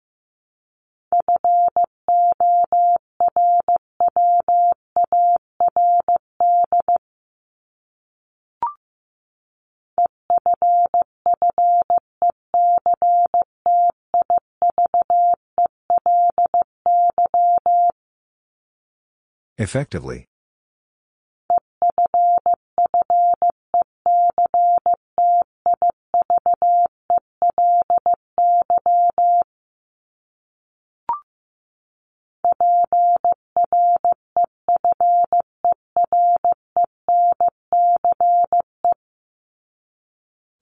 [19.58, 20.28] Effectively.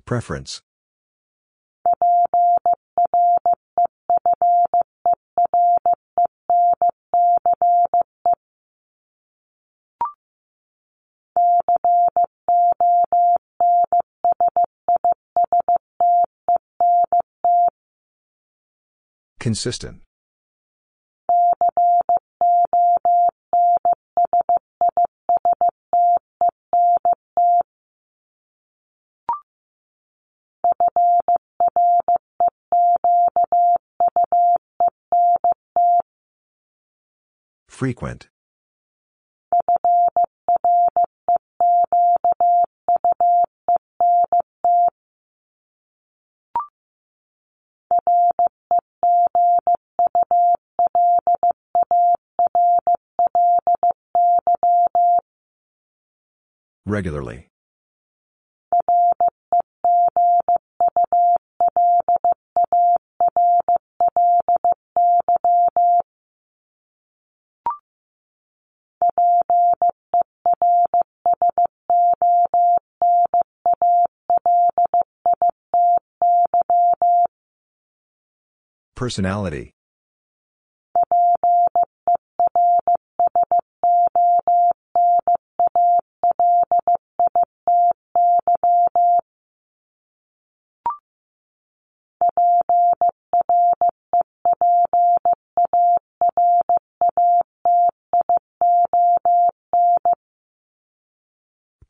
[0.05, 0.61] Preference.
[19.41, 20.03] Consistent.
[37.68, 38.30] Frequent.
[56.91, 57.47] Regularly.
[78.95, 79.76] Personality.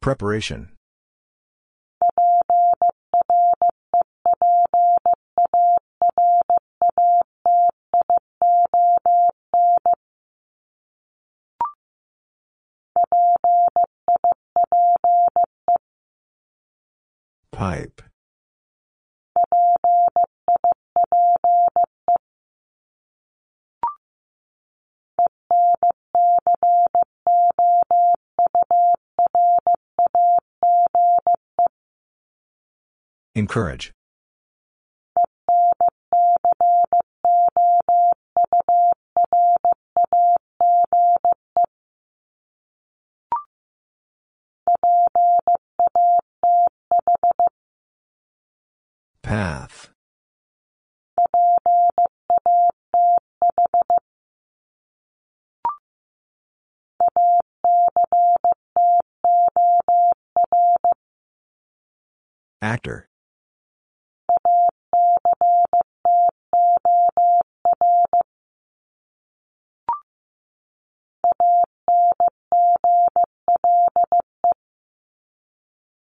[0.02, 0.70] Preparation.
[33.42, 33.92] Encourage.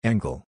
[0.06, 0.46] Angle.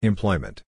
[0.00, 0.62] Employment.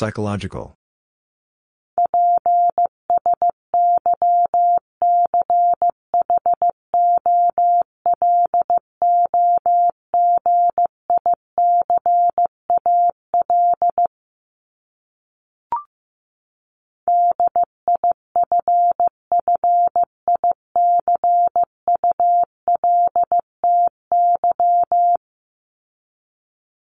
[0.00, 0.78] Psychological.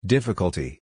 [0.05, 0.81] Difficulty.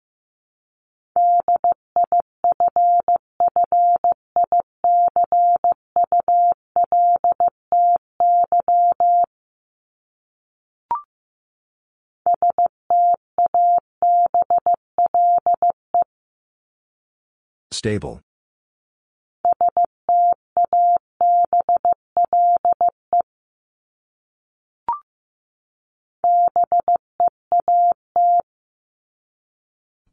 [17.84, 18.22] Stable.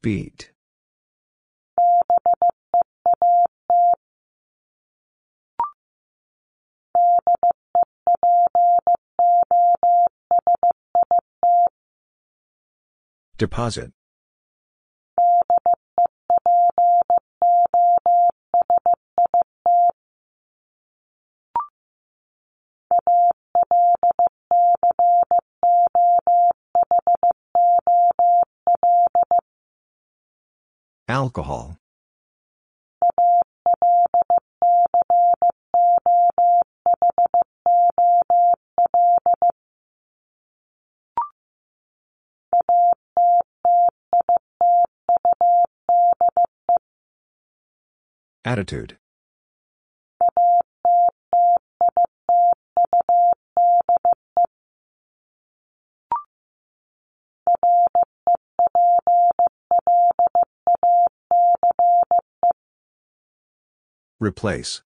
[0.02, 0.50] Beat.
[13.38, 13.92] Deposit.
[48.50, 48.98] Attitude.
[64.18, 64.82] Replace.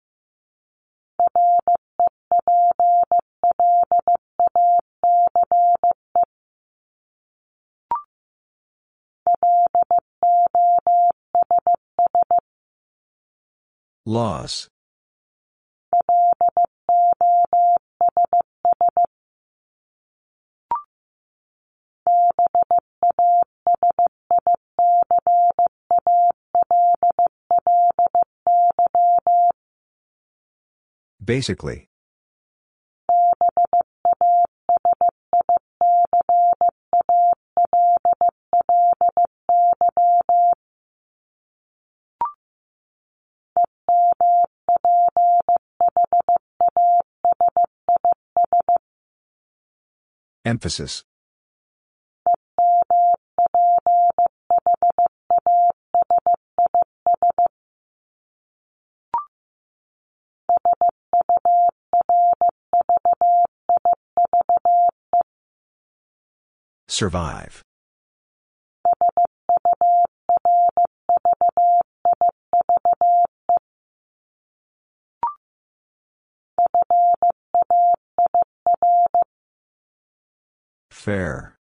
[14.06, 14.68] Loss.
[31.24, 31.93] Basically.
[50.46, 51.04] Emphasis.
[66.88, 67.64] Survive.
[81.04, 81.58] Fair.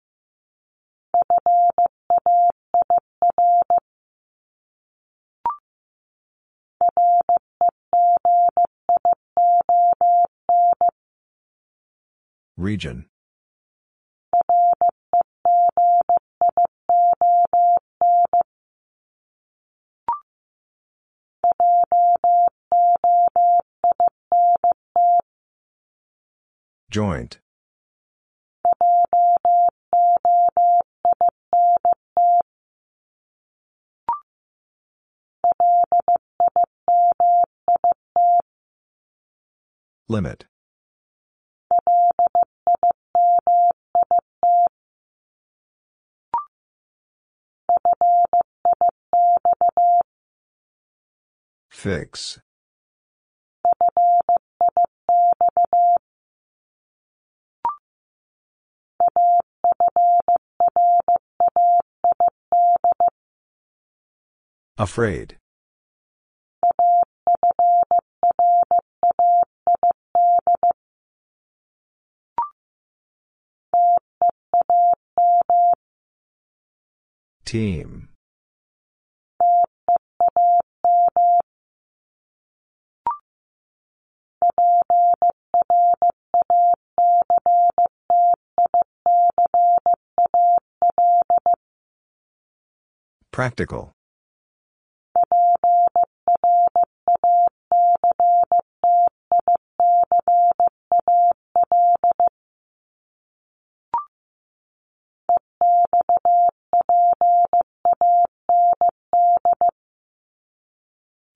[12.57, 13.05] Region.
[26.89, 27.37] Joint.
[40.09, 40.45] Limit.
[51.69, 52.39] Fix.
[64.77, 65.37] Afraid.
[77.43, 78.09] Team.
[93.37, 93.91] Practical.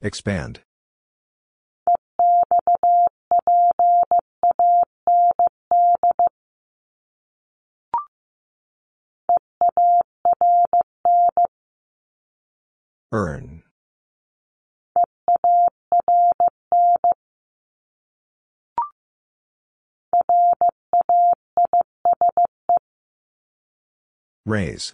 [0.01, 0.61] Expand.
[13.13, 13.63] Earn.
[24.45, 24.93] Raise.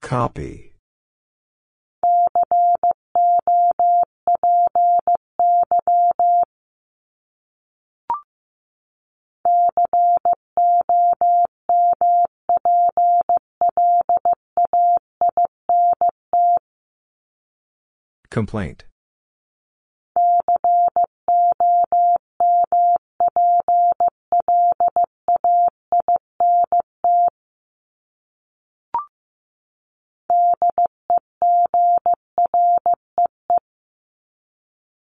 [0.00, 0.67] Copy.
[18.30, 18.84] Complaint.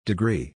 [0.04, 0.54] Degree.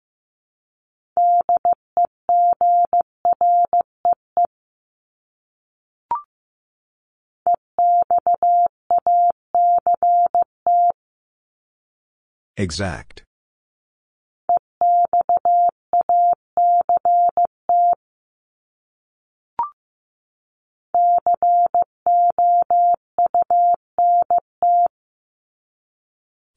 [12.59, 13.23] Exact.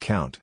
[0.01, 0.41] Count.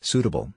[0.00, 0.54] Suitable.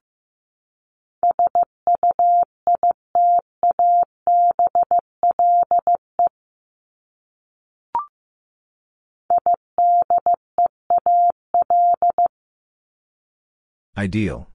[13.97, 14.47] Ideal.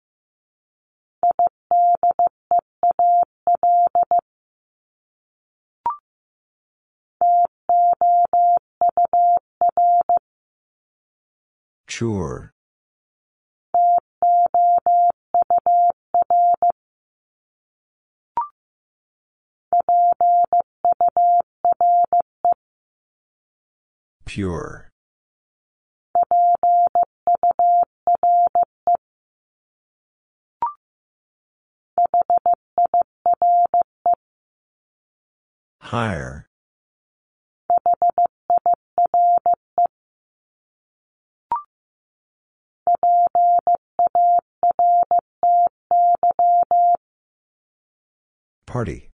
[11.89, 12.53] Sure.
[24.25, 24.91] Pure.
[35.81, 36.47] Higher.
[48.66, 49.10] Party.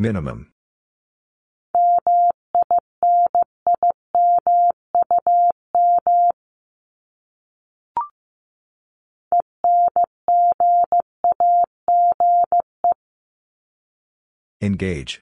[0.00, 0.52] Minimum.
[14.60, 15.20] Engage.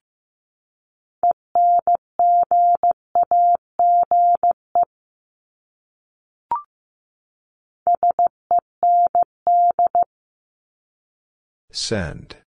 [11.70, 12.45] Send.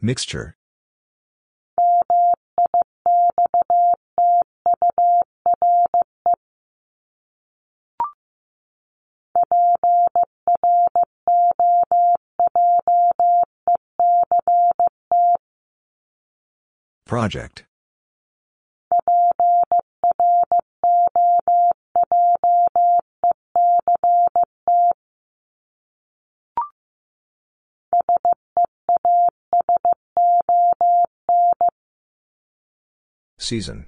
[0.00, 0.56] Mixture.
[17.04, 17.67] Project.
[33.38, 33.86] Season.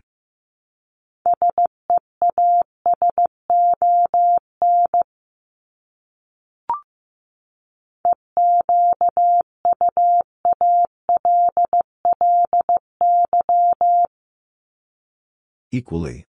[15.73, 16.27] Equally.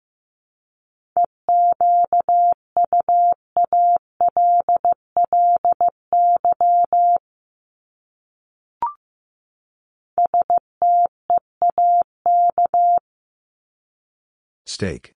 [14.76, 15.14] Steak.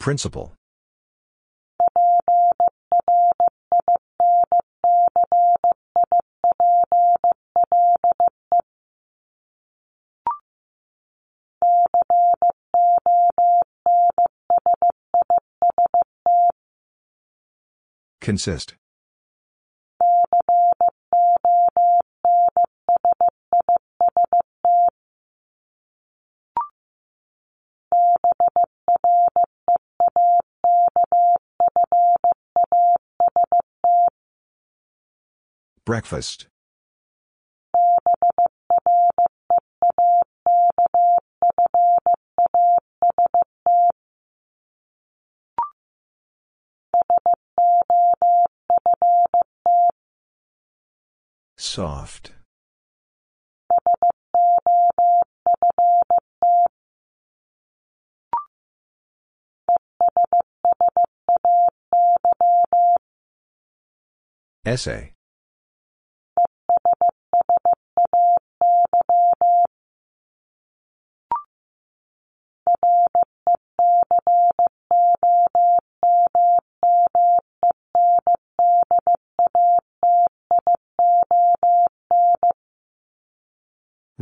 [0.00, 0.56] Principle.
[18.22, 18.76] Consist.
[35.84, 36.46] Breakfast.
[51.74, 52.32] Soft.
[64.66, 65.14] Essay.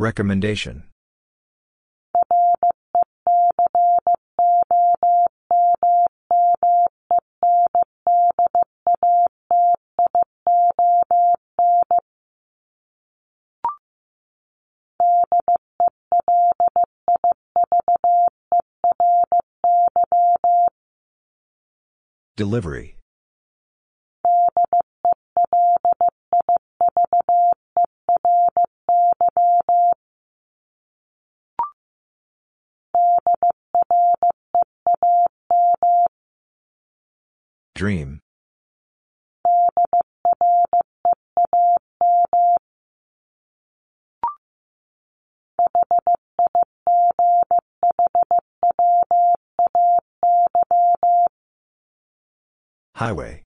[0.01, 0.85] Recommendation.
[22.35, 23.00] Delivery.
[37.81, 38.19] Dream.
[52.93, 53.41] Highway.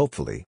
[0.00, 0.46] Hopefully.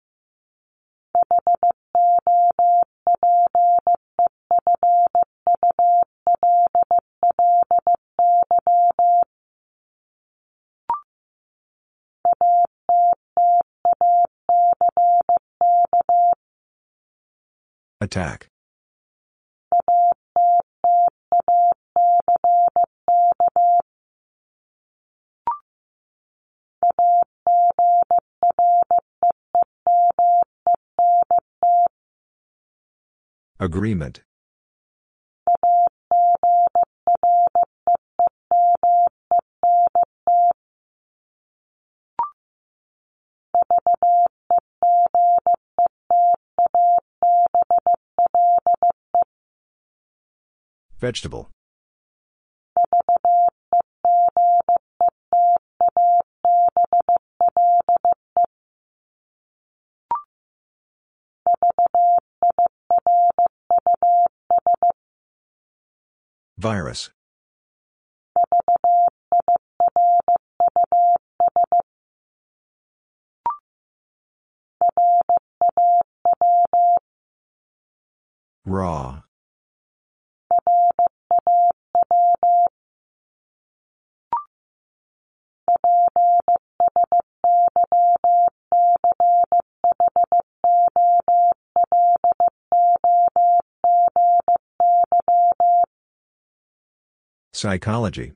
[18.00, 18.48] Attack.
[33.66, 34.22] Agreement.
[51.00, 51.55] Vegetable.
[66.66, 67.10] Virus.
[78.64, 79.22] Raw.
[97.56, 98.34] Psychology.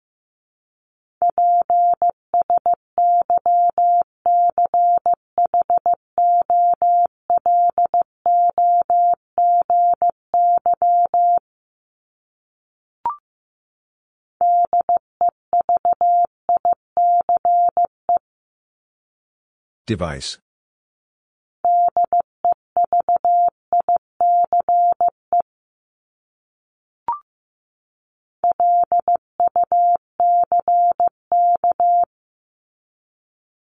[19.86, 20.38] Device.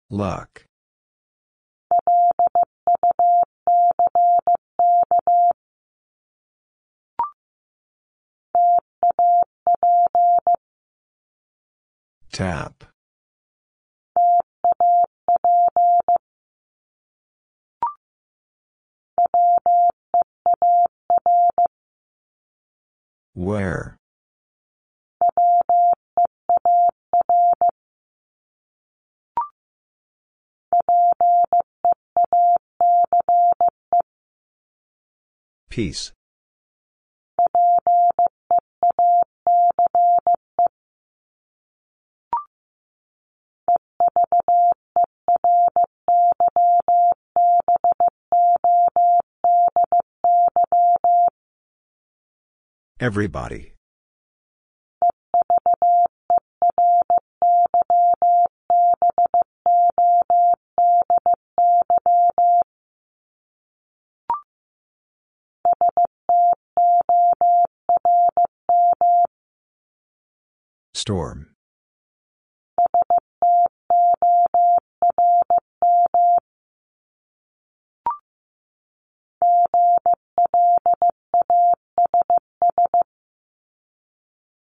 [0.10, 0.64] Luck.
[12.32, 12.86] Tap.
[23.34, 23.98] Where?
[35.78, 36.12] Peace.
[53.00, 53.77] Everybody.
[71.08, 71.48] Storm.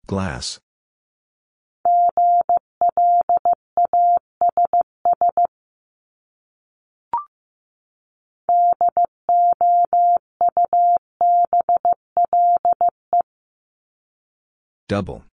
[0.07, 0.61] Glass.
[14.89, 15.30] Double.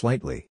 [0.00, 0.48] Slightly.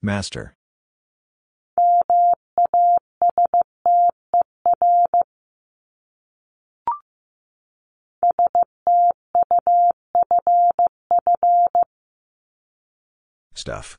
[0.00, 0.56] Master.
[13.64, 13.96] Stuff.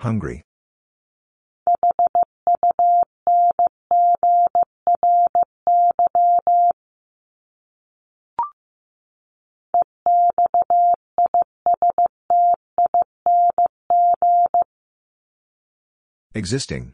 [0.00, 0.45] Hungry.
[16.36, 16.92] Existing.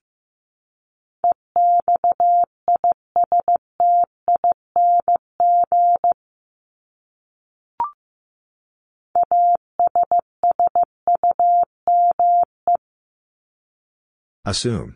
[14.45, 14.95] Assume.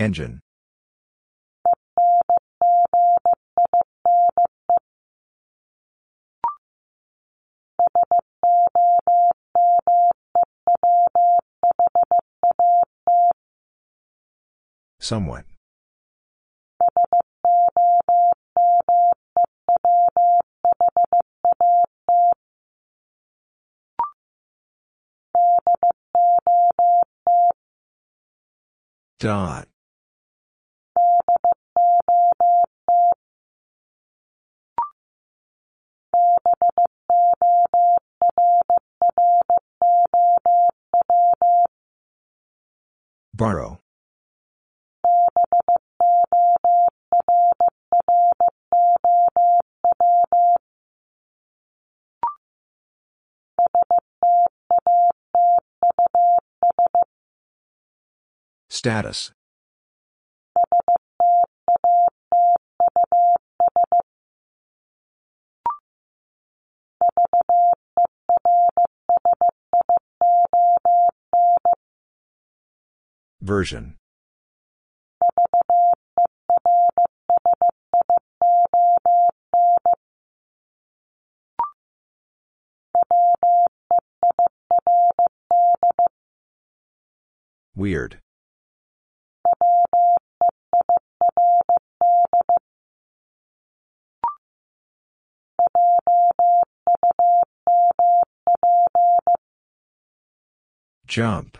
[0.00, 0.40] Engine.
[15.08, 15.46] Somewhat.
[29.18, 29.66] Dot.
[43.32, 43.80] Borrow.
[58.78, 59.32] Status.
[73.40, 73.96] Version.
[87.74, 88.20] Weird.
[101.08, 101.56] Jump.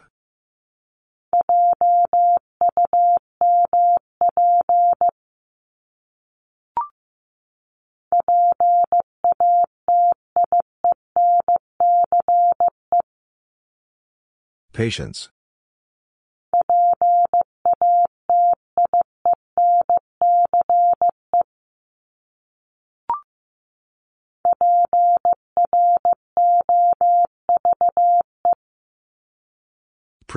[14.74, 15.30] Patience.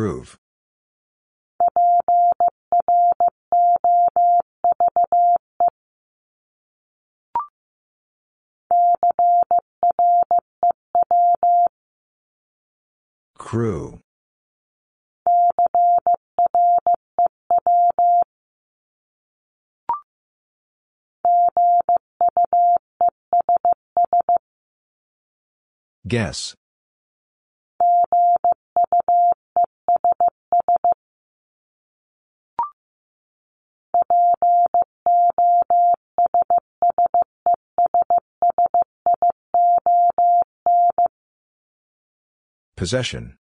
[0.01, 0.39] Prove.
[13.37, 13.99] Crew.
[26.07, 26.55] Guess.
[42.81, 43.37] Possession.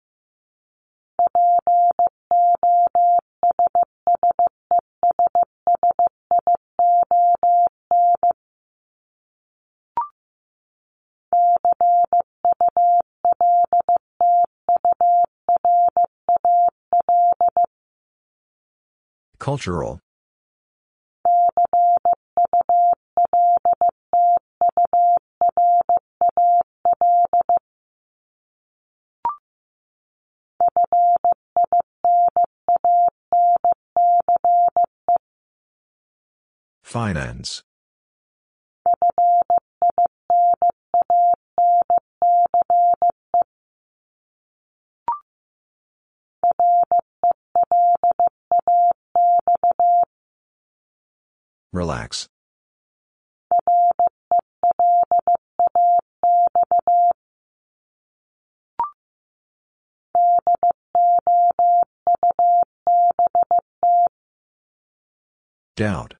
[19.38, 20.00] Cultural.
[65.80, 66.12] Doubt.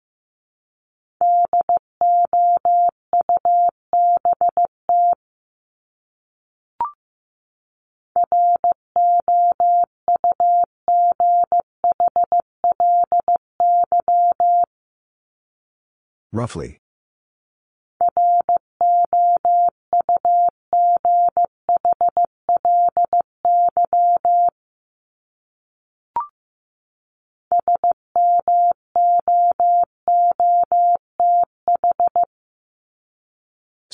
[16.32, 16.81] Roughly.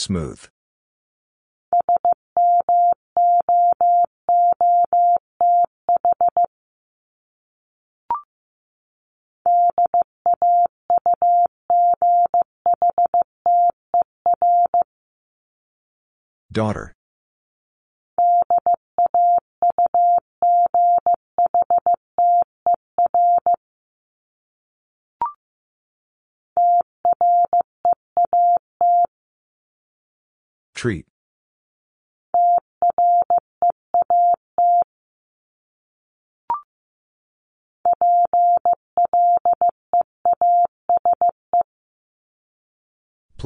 [0.07, 0.47] Smooth.
[16.53, 16.96] Daughter.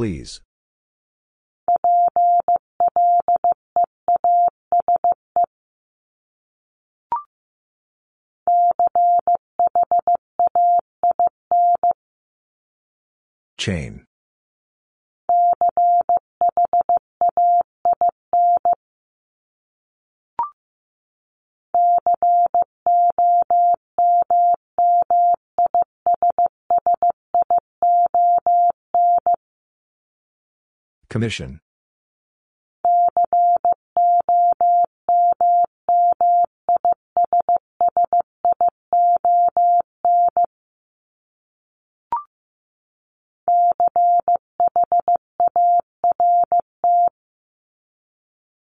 [0.01, 0.41] Please.
[13.59, 14.07] Chain.
[31.11, 31.61] Commission.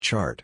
[0.02, 0.44] Chart.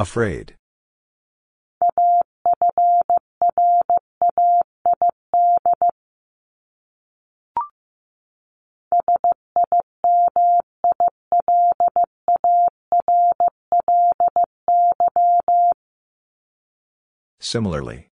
[0.00, 0.56] Afraid.
[17.38, 18.08] Similarly.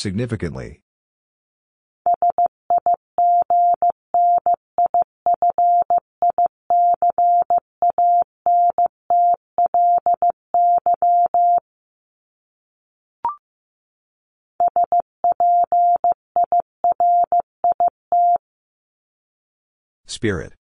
[0.00, 0.80] Significantly.
[20.06, 20.59] Spirit.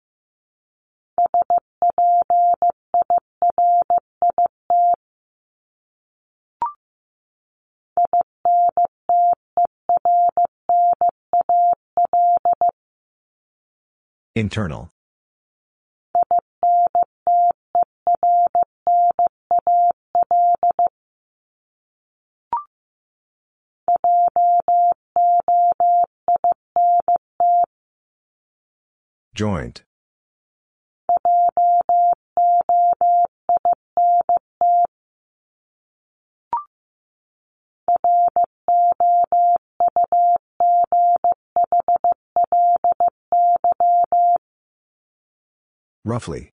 [14.37, 14.91] Internal.
[29.33, 29.83] Joint.
[46.07, 46.51] Roughly.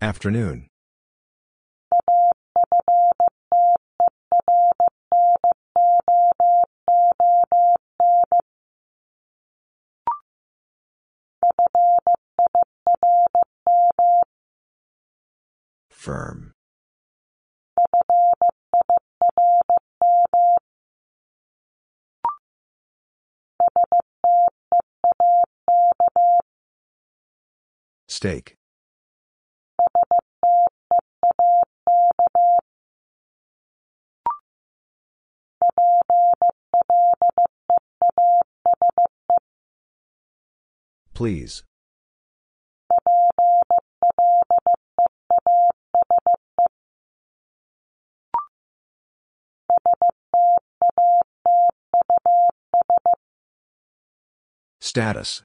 [0.00, 0.68] Afternoon.
[28.24, 28.56] Steak.
[41.12, 41.64] Please.
[54.80, 55.42] Status.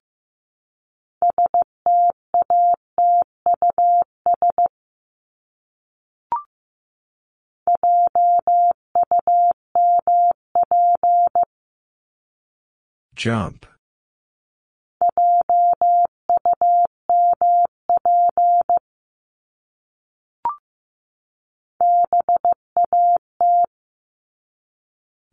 [13.20, 13.66] Jump.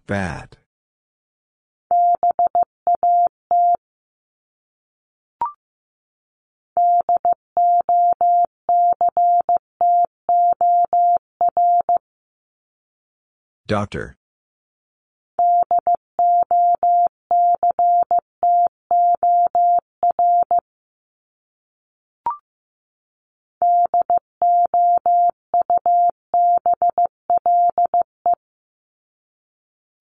[0.09, 0.57] Bad.
[13.69, 14.17] Doctor.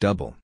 [0.05, 0.35] Double.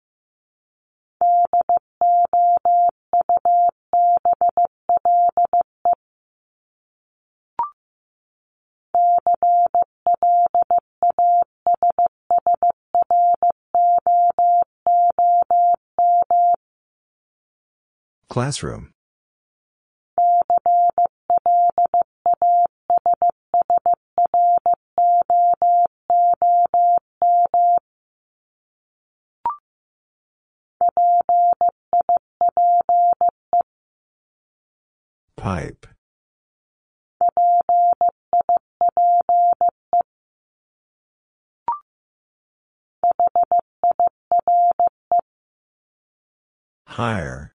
[18.30, 18.90] Classroom.
[35.52, 35.86] Pipe.
[46.88, 47.54] Higher.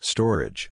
[0.00, 0.70] Storage.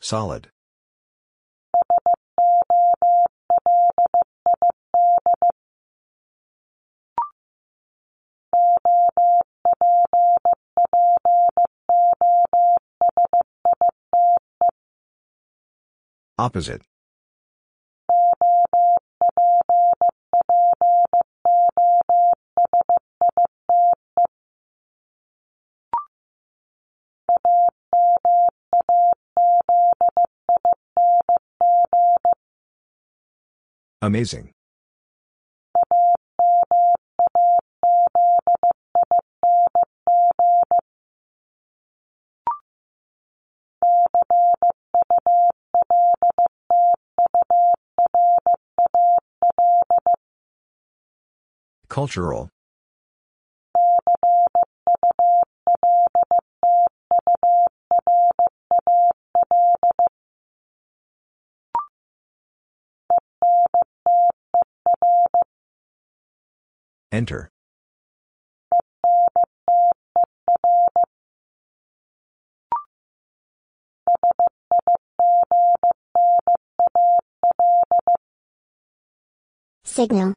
[0.00, 0.48] Solid.
[16.38, 16.80] Opposite.
[34.02, 34.50] Amazing.
[51.88, 52.48] Cultural.
[67.20, 67.50] Enter.
[79.84, 80.32] Signal.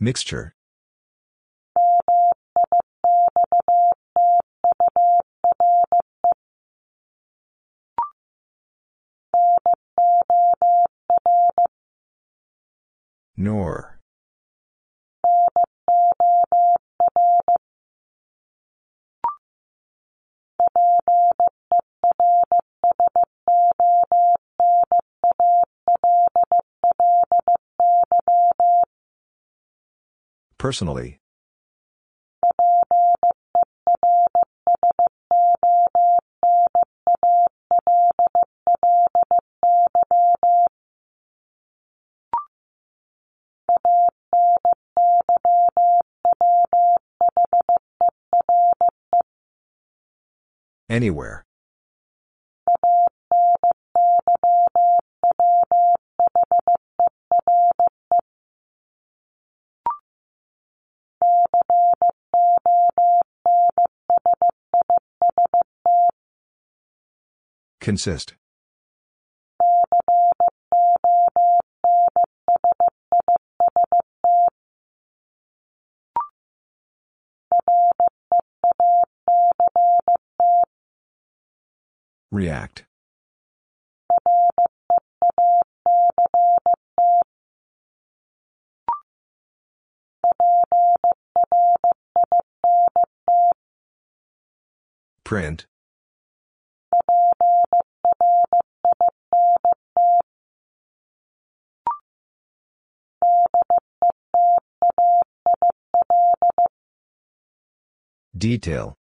[0.00, 0.54] Mixture.
[13.36, 13.98] Nor.
[30.56, 31.20] Personally.
[50.94, 51.44] Anywhere.
[67.80, 68.34] Consist.
[82.32, 82.84] React.
[95.24, 95.66] Print.
[108.36, 108.96] Detail.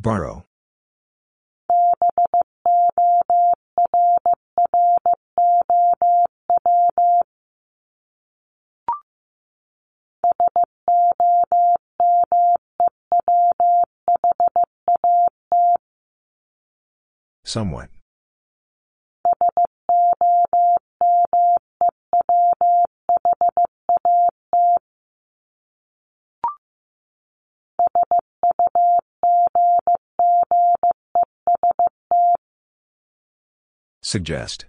[0.00, 0.44] Borrow.
[17.44, 17.97] Somewhat.
[34.08, 34.64] Suggest.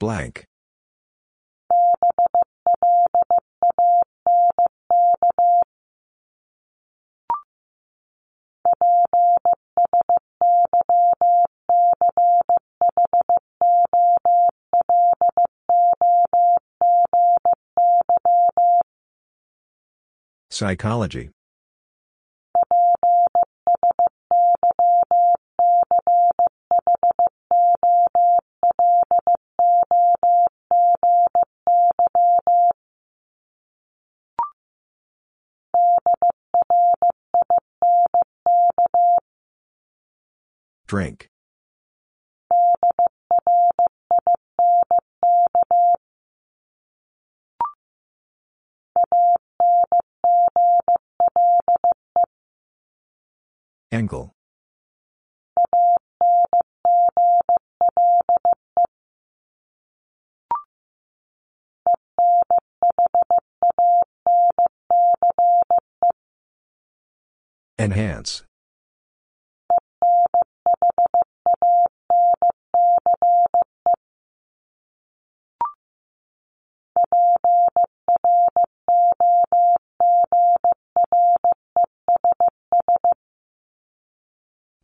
[0.00, 0.49] Blank.
[20.60, 21.30] Psychology.
[40.86, 41.29] Drink.
[53.92, 54.32] Angle.
[67.80, 68.44] Enhance.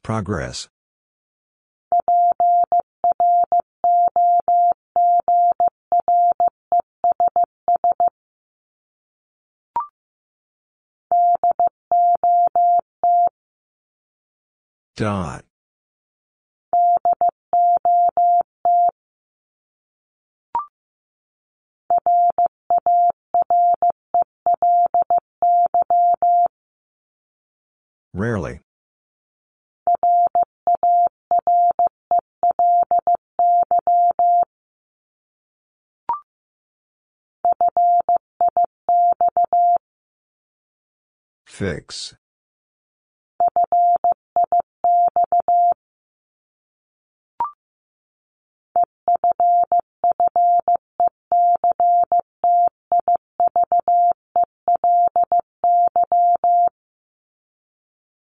[0.07, 0.69] Progress.
[14.95, 15.45] Dot.
[28.15, 28.61] Rarely.
[41.47, 42.15] Fix.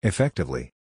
[0.03, 0.73] Effectively.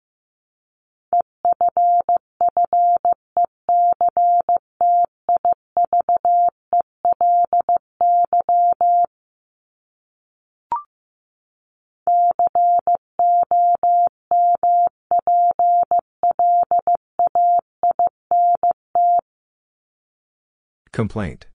[20.91, 21.47] Complaint.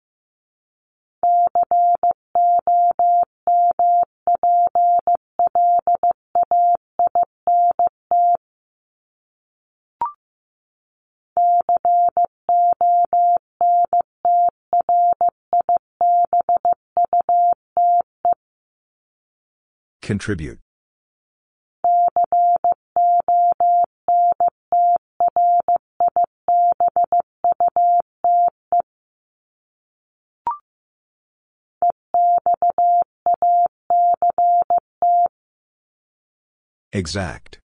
[20.00, 20.65] Contribute.
[36.96, 37.58] Exact.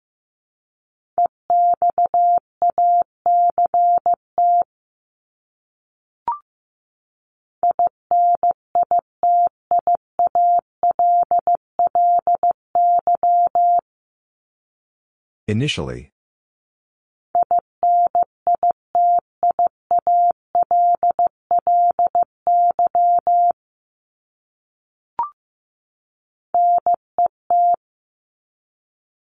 [15.47, 16.11] Initially.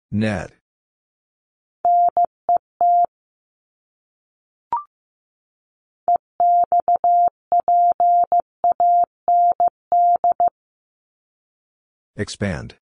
[0.09, 0.51] Net.
[12.15, 12.77] Expand.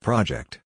[0.00, 0.63] Project.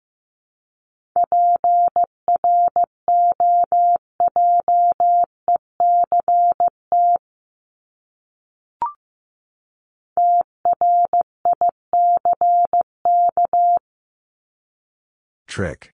[15.63, 15.93] Trick.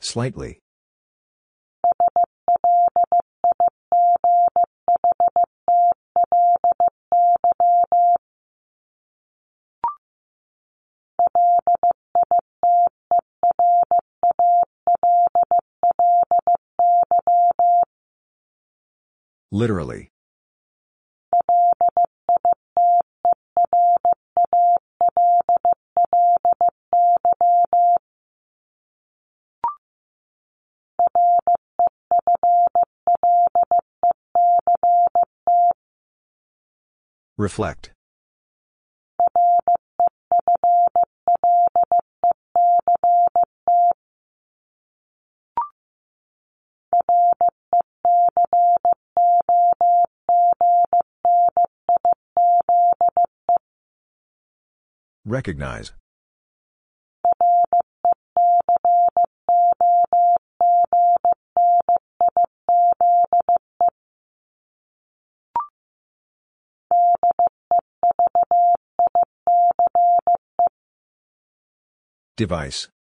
[0.00, 0.63] Slightly.
[19.54, 20.10] Literally.
[37.38, 37.93] Reflect.
[55.26, 55.92] Recognize.
[72.36, 72.93] Device.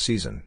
[0.00, 0.44] Season.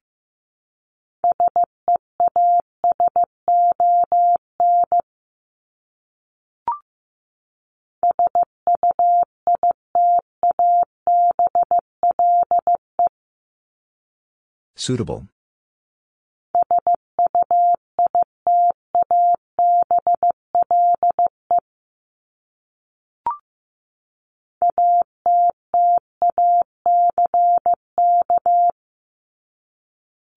[14.75, 15.27] Suitable.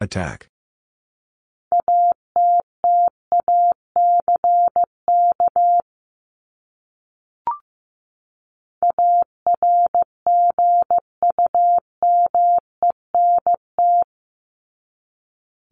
[0.06, 0.46] Attack.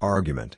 [0.00, 0.56] Argument.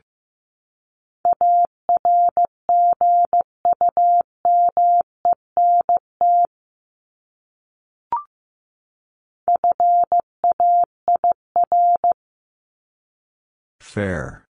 [13.97, 14.45] Fair.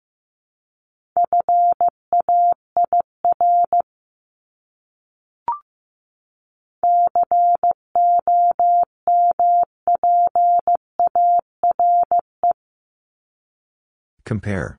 [14.24, 14.78] Compare.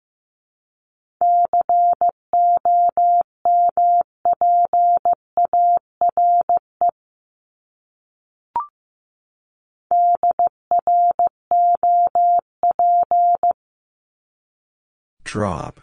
[15.34, 15.80] Drop.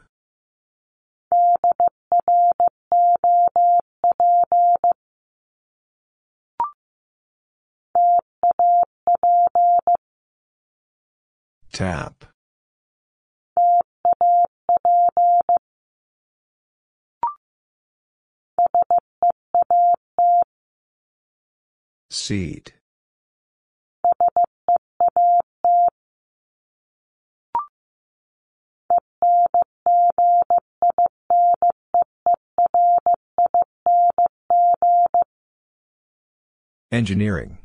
[11.73, 12.23] Tap.
[22.09, 22.71] Seat.
[36.91, 37.57] Engineering.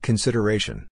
[0.00, 0.86] Consideration.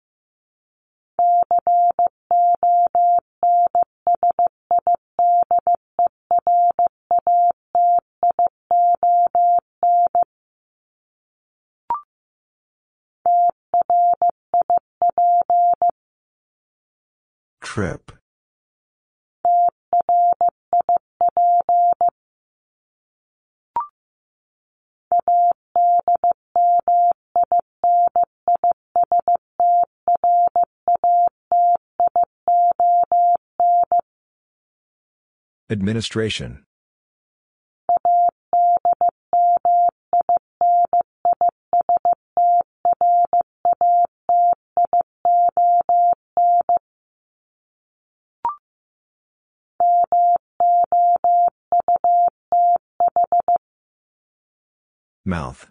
[17.76, 18.10] Trip.
[35.68, 36.64] Administration.
[55.26, 55.66] Mouth.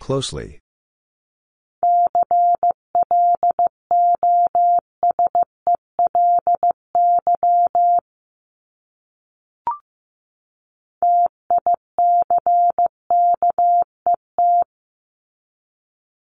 [0.00, 0.61] Closely.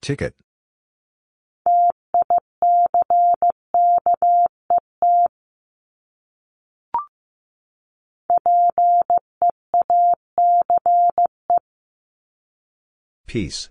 [0.01, 0.33] Ticket.
[13.27, 13.69] Peace.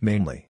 [0.00, 0.51] Mainly.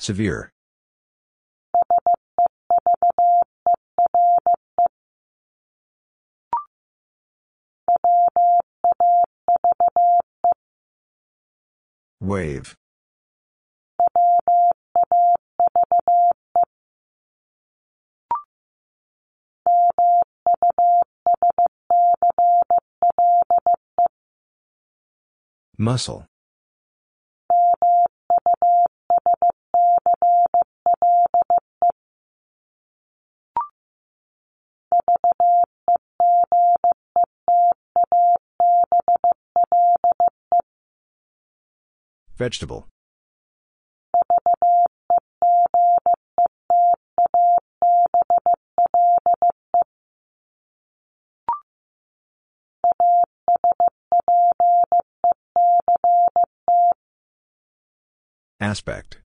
[0.00, 0.50] Severe.
[12.18, 12.74] Wave.
[25.76, 26.24] Muscle.
[42.40, 42.88] Vegetable.
[58.58, 59.20] Aspect.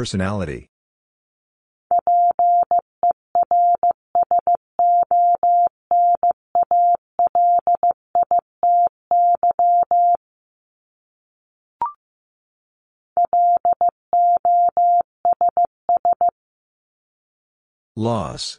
[0.00, 0.70] Personality.
[17.94, 18.58] Loss.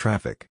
[0.00, 0.48] Traffic.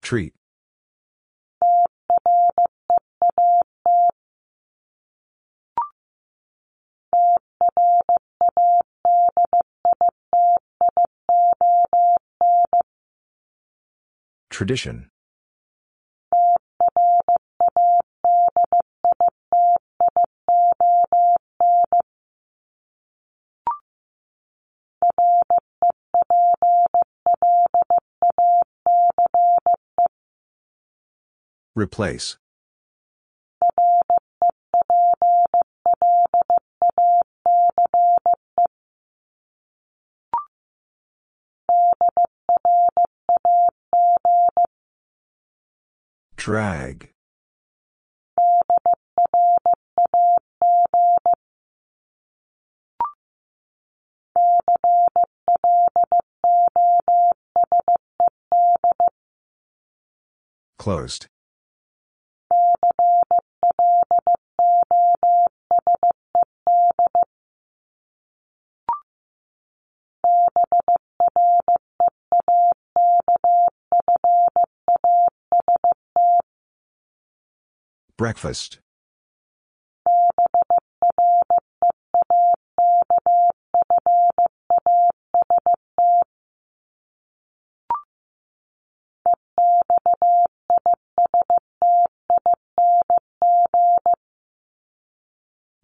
[0.00, 0.32] Treat.
[14.50, 15.10] Tradition.
[31.80, 32.36] Replace.
[46.36, 47.12] Drag.
[60.78, 61.28] Closed.
[78.20, 78.80] Breakfast.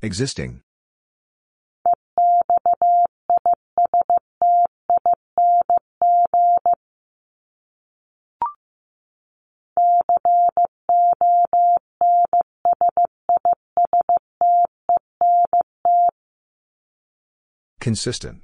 [0.03, 0.61] Existing.
[17.87, 18.43] Consistent.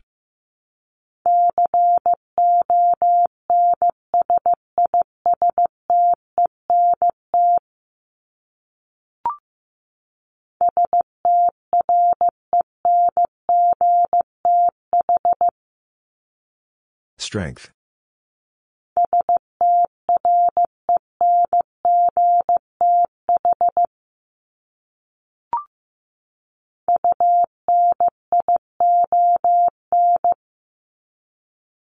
[17.19, 17.73] Strength.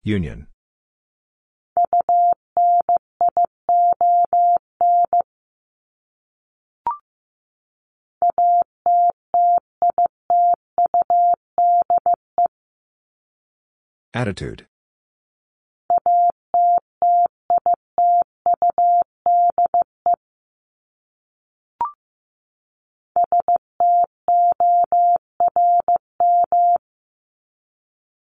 [0.06, 0.46] Union.
[14.14, 14.68] Attitude.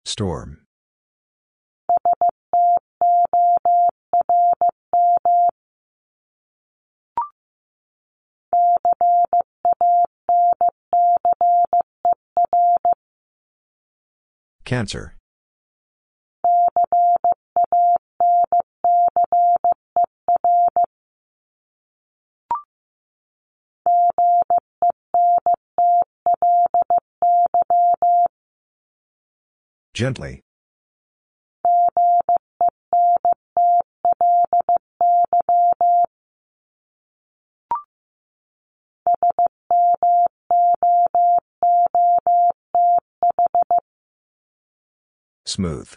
[0.05, 0.66] Storm.
[14.67, 15.15] Cancer.
[29.95, 30.46] Gently.
[45.57, 45.97] Smooth.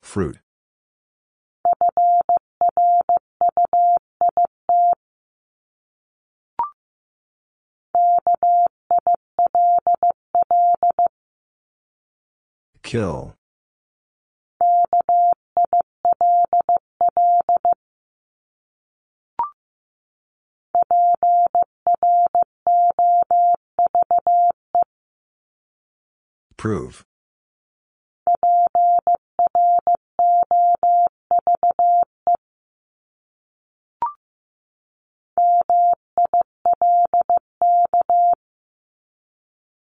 [0.00, 0.38] Fruit.
[12.82, 13.37] Kill.
[26.58, 27.04] Prove.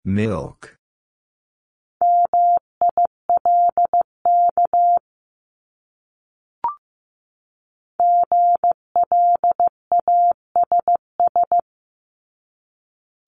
[0.05, 0.77] Milk.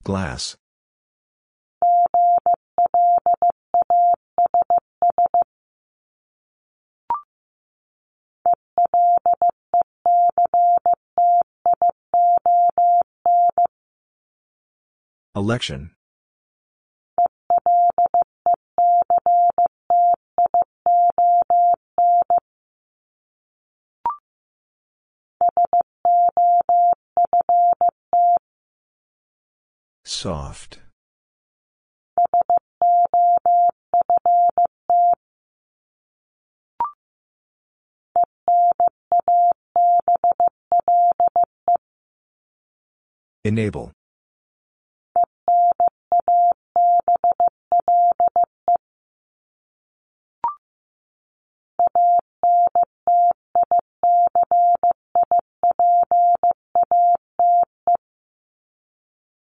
[0.03, 0.57] Glass.
[15.35, 15.95] Election.
[30.05, 30.79] Soft.
[43.45, 43.91] Enable.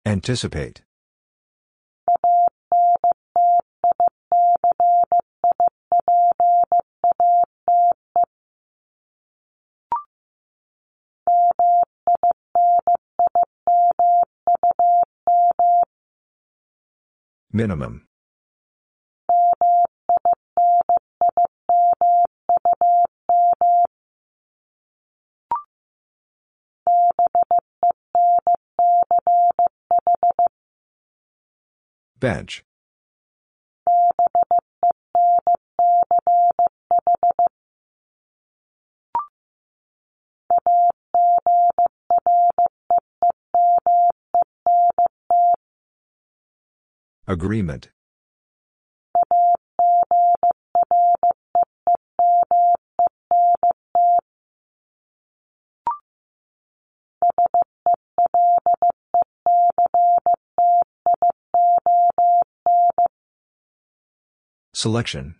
[0.07, 0.83] Anticipate.
[17.55, 18.02] Minimum.
[32.18, 32.65] Bench.
[47.35, 47.89] Agreement.
[64.73, 65.35] Selection.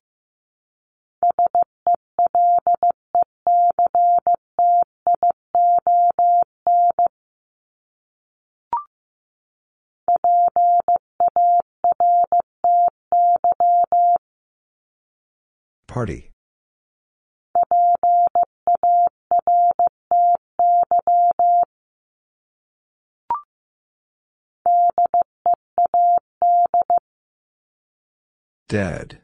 [15.95, 16.33] Party.
[28.69, 29.21] Dead.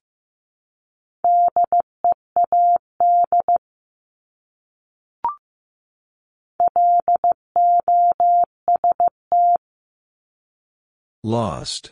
[11.24, 11.90] Lost.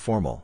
[0.00, 0.42] Formal.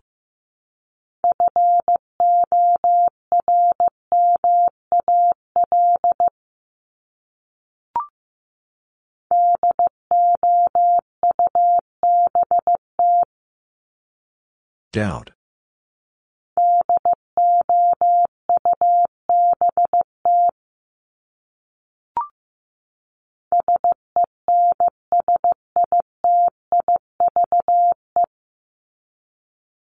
[14.92, 15.35] Doubt.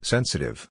[0.07, 0.69] Sensitive.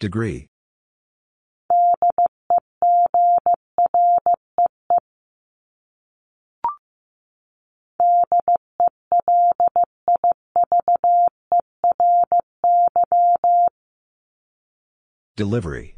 [0.00, 0.48] Degree.
[15.36, 15.96] Delivery.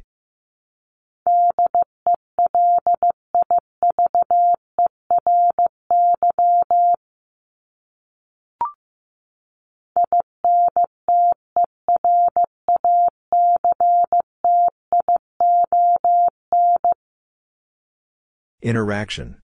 [18.63, 19.43] Interaction.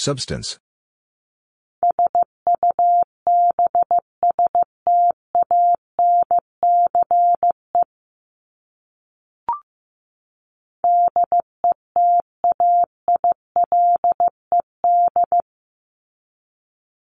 [0.00, 0.58] Substance.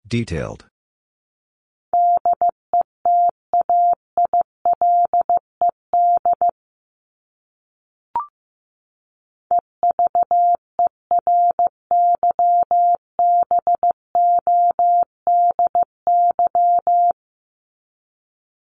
[0.07, 0.65] Detailed.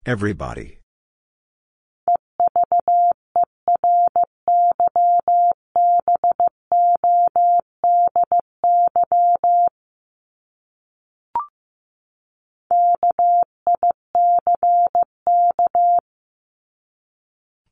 [0.06, 0.78] Everybody.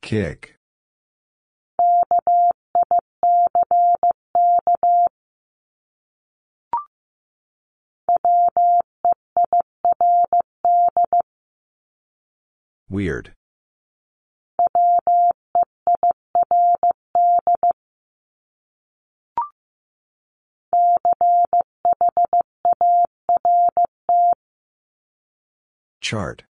[0.01, 0.58] Kick.
[12.89, 13.33] Weird.
[26.01, 26.48] Chart.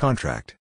[0.00, 0.56] Contract.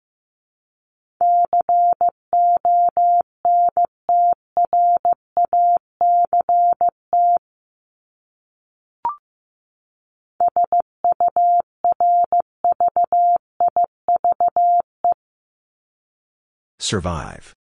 [16.82, 17.56] Survive.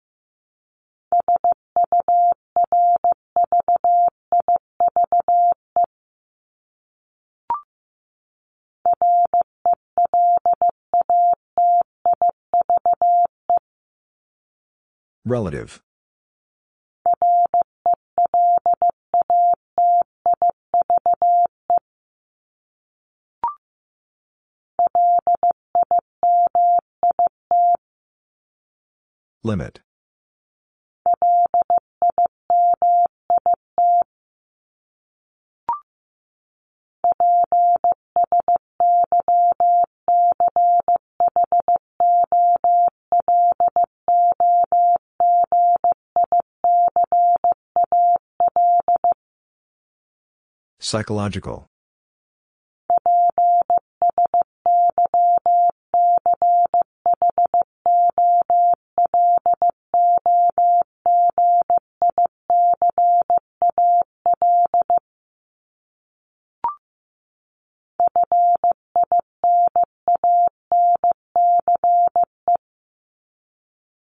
[15.25, 15.81] Relative.
[29.43, 29.81] Limit.
[50.87, 51.65] Psychological.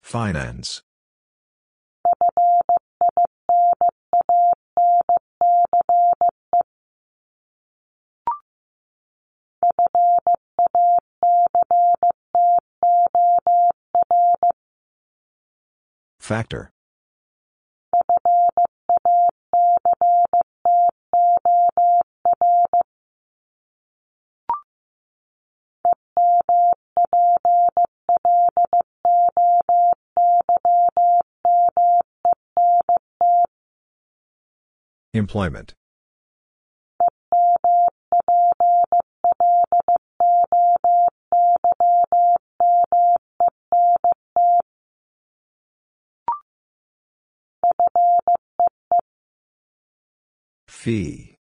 [0.01, 0.81] Finance.
[16.25, 16.71] Factor.
[35.13, 35.75] Employment.
[50.85, 51.35] Fee.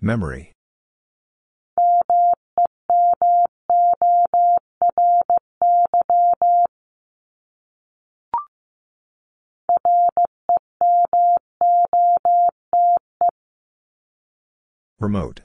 [0.00, 0.54] Memory.
[14.98, 15.42] Remote.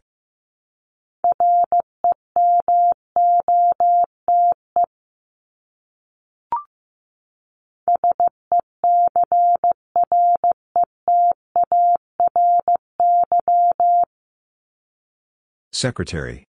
[15.83, 16.45] Secretary.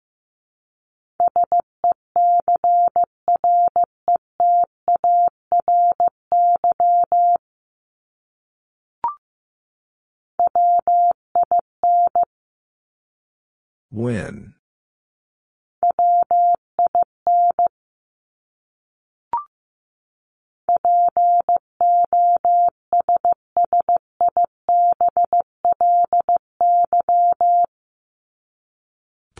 [13.90, 14.53] Win.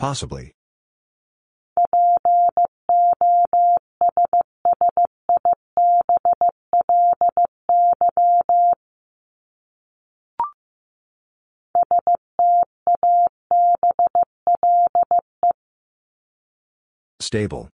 [0.04, 0.52] Possibly.
[17.18, 17.70] Stable.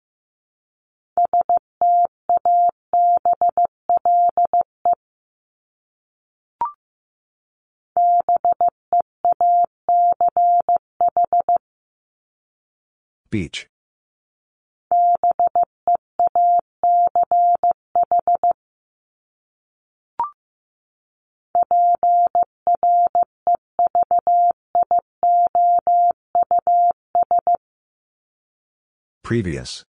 [13.30, 13.68] Beach.
[29.22, 29.84] Previous.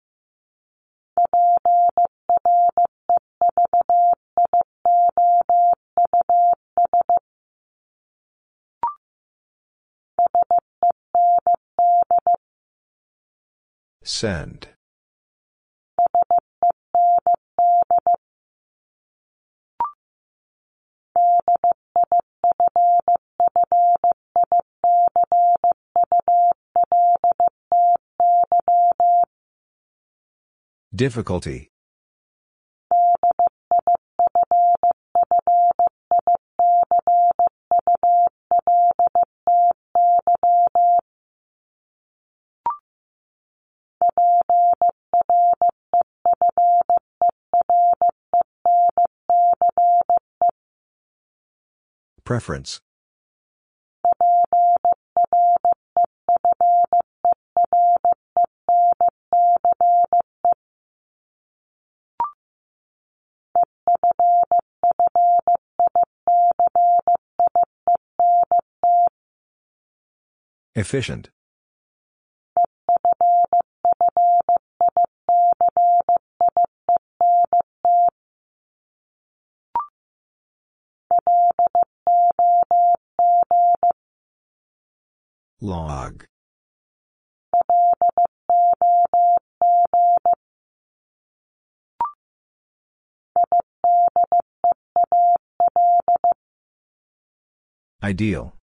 [14.07, 14.69] Send.
[30.95, 31.69] Difficulty.
[52.27, 52.81] Preference.
[70.75, 71.29] Efficient.
[85.59, 86.25] Log.
[98.03, 98.53] Ideal.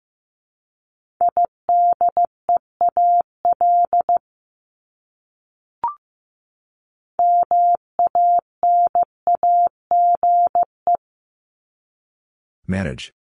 [12.67, 13.13] Manage.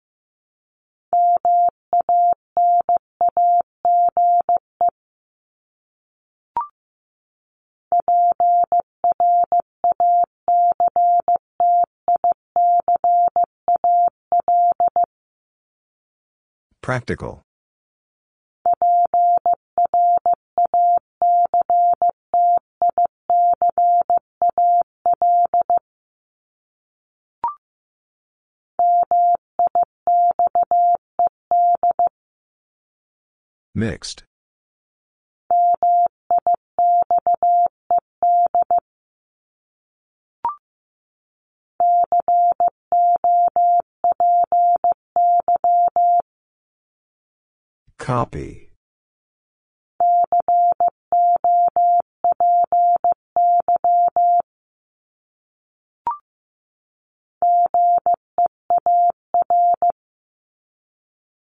[16.82, 17.42] Practical.
[33.74, 34.24] Mixed.
[48.02, 48.68] Copy.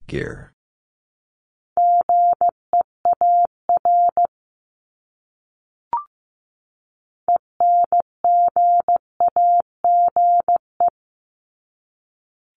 [0.06, 0.52] Gear.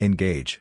[0.01, 0.59] Engage.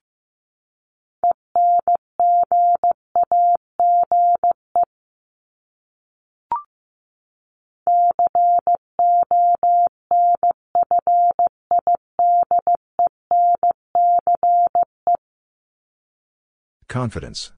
[16.96, 17.52] Confidence.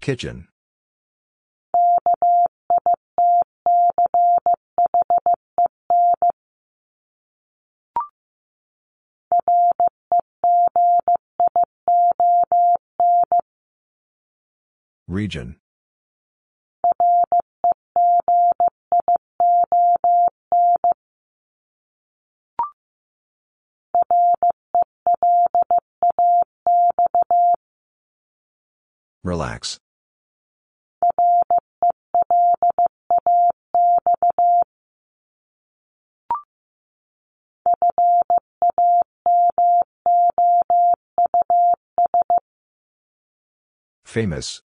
[0.00, 0.48] Kitchen.
[15.10, 15.56] Region.
[29.24, 29.80] Relax.
[44.04, 44.62] Famous.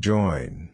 [0.00, 0.70] Join.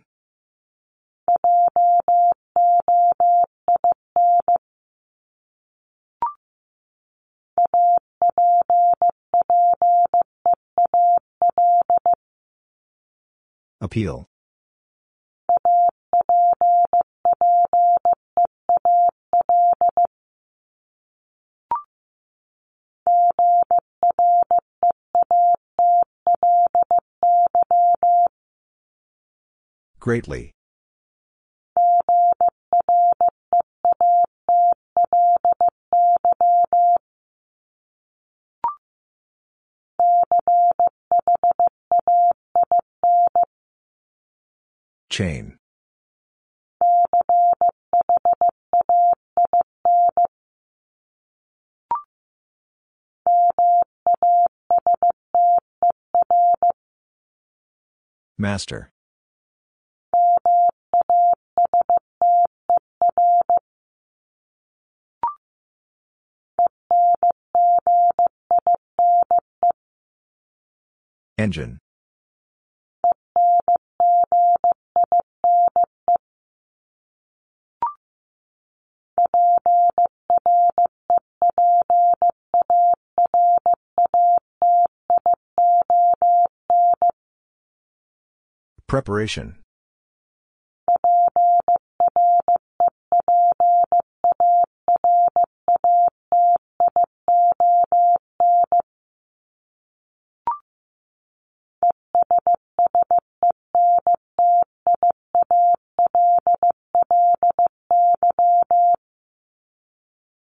[13.81, 14.29] Appeal.
[30.07, 30.53] Greatly.
[45.11, 45.59] Chain.
[58.39, 58.93] Master.
[71.39, 71.79] Engine.
[88.87, 89.57] Preparation.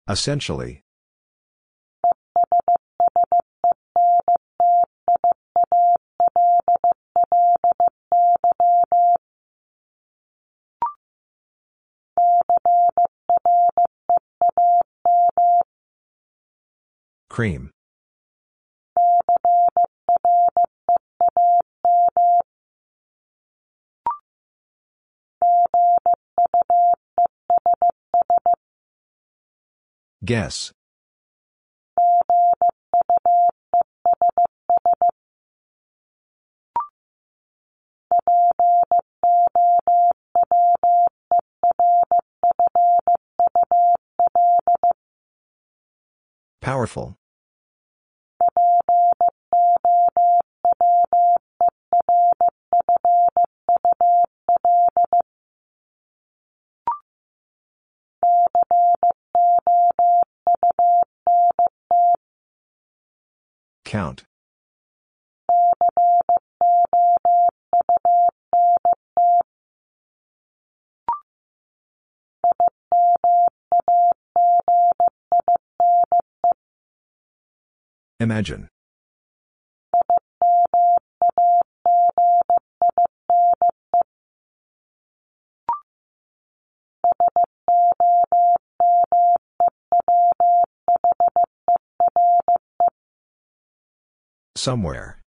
[0.08, 0.84] Essentially.
[17.30, 17.72] Cream.
[30.24, 30.72] Guess.
[46.62, 47.18] Powerful.
[63.84, 64.24] Count.
[78.22, 78.70] Imagine.
[94.56, 95.18] Somewhere.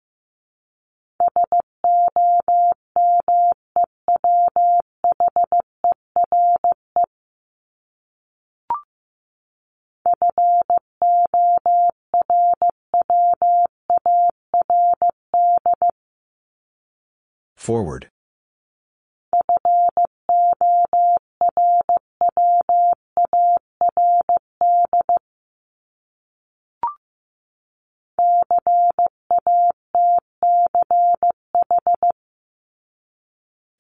[17.57, 18.11] Forward.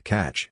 [0.05, 0.51] Catch.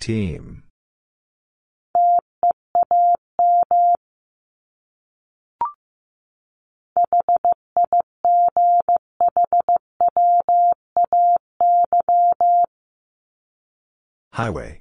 [0.00, 0.64] Team.
[14.42, 14.80] Highway.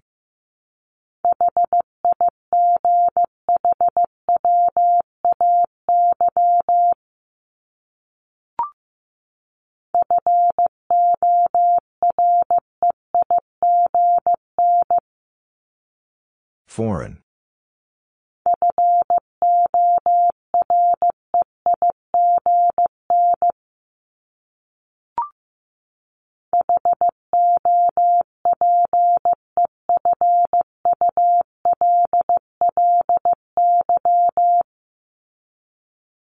[16.65, 17.21] Foreign.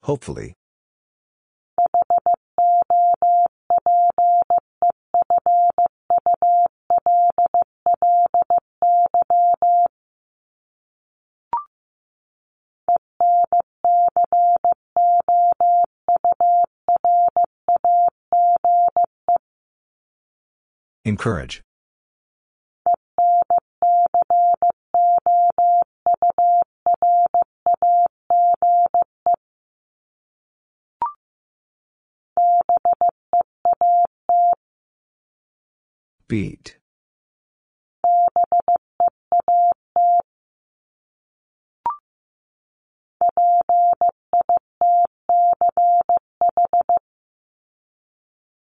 [0.05, 0.55] Hopefully.
[21.07, 21.63] Encourage.
[36.27, 36.79] Beat.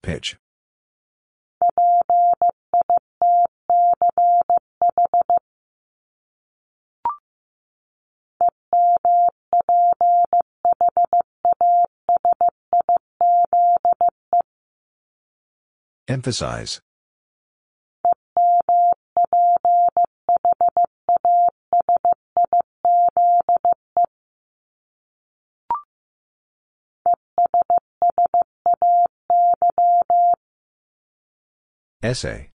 [0.01, 0.37] Pitch.
[16.07, 16.81] Emphasize.
[32.01, 32.49] Essay.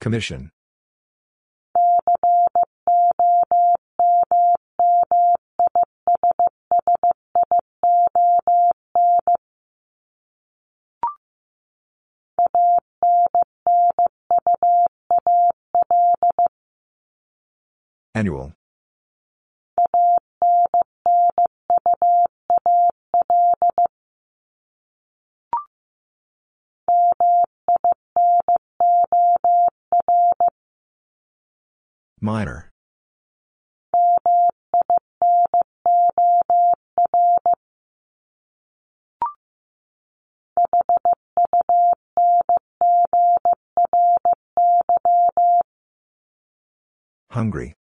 [0.00, 0.50] Commission.
[18.20, 18.52] Annual.
[32.20, 32.70] Minor.
[47.30, 47.79] Hungry.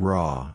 [0.00, 0.54] Raw.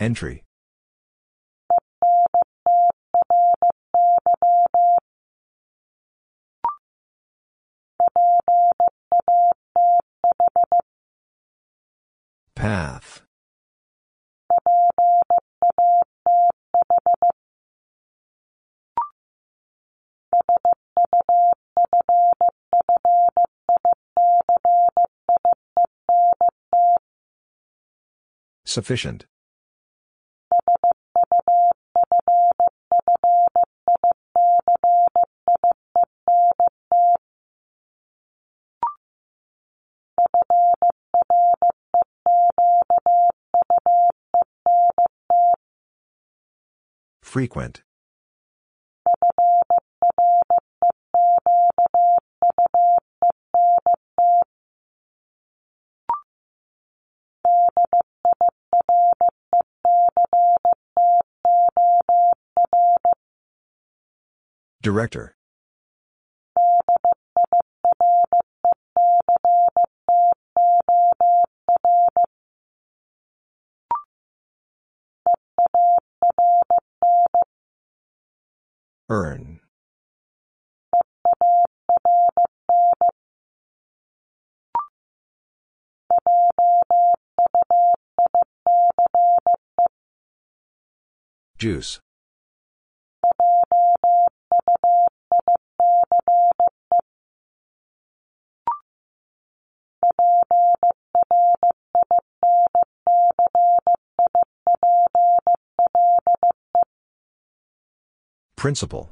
[0.00, 0.42] Entry.
[12.56, 13.01] Path.
[28.72, 29.26] Sufficient.
[47.20, 47.82] Frequent.
[64.82, 65.36] Director.
[79.08, 79.60] Earn.
[91.56, 92.00] Juice.
[108.62, 109.10] Principle.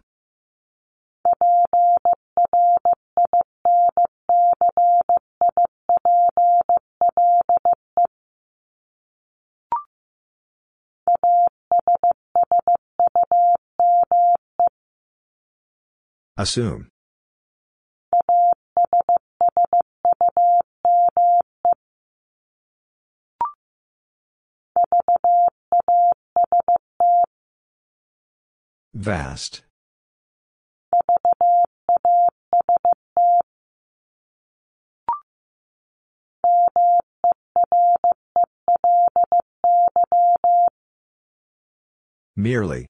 [16.37, 16.90] Assume.
[29.01, 29.63] Vast.
[42.37, 42.85] Merely.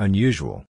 [0.00, 0.64] Unusual.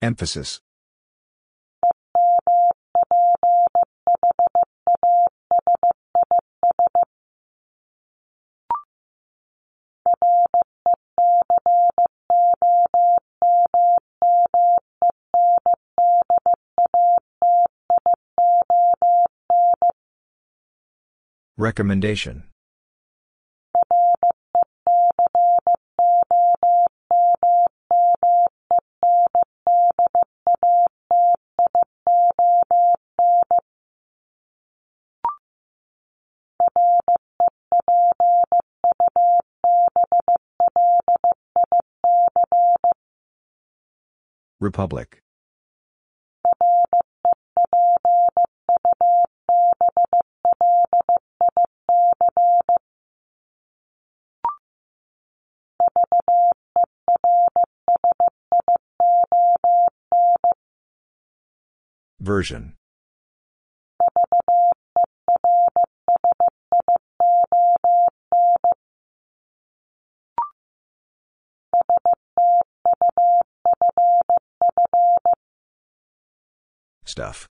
[0.00, 0.60] Emphasis.
[21.56, 22.44] Recommendation.
[44.68, 45.22] Republic.
[62.20, 62.77] Version.
[77.18, 77.48] Stuff.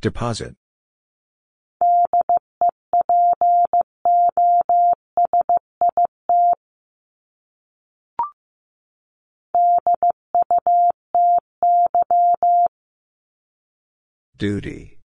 [0.00, 0.54] Deposit.
[14.38, 15.01] Duty.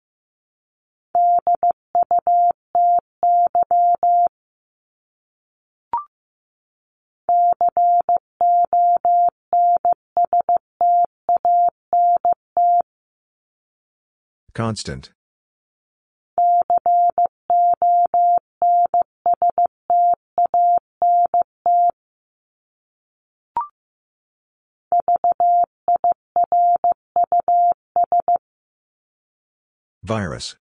[14.53, 15.11] Constant.
[30.03, 30.55] Virus.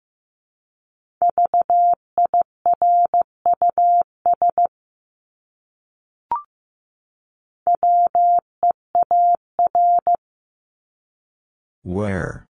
[11.83, 12.47] Where?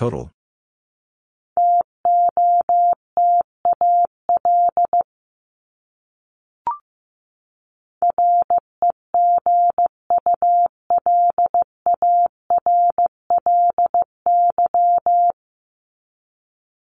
[0.00, 0.30] Total.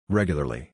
[0.09, 0.72] Regularly.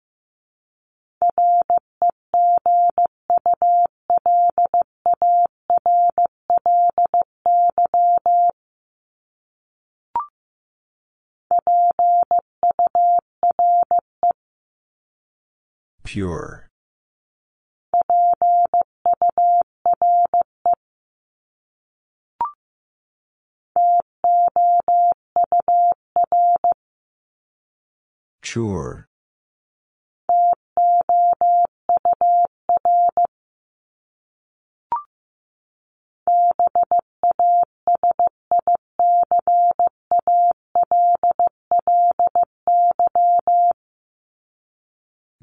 [16.08, 16.66] Pure.
[28.42, 29.06] Sure.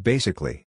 [0.05, 0.67] Basically.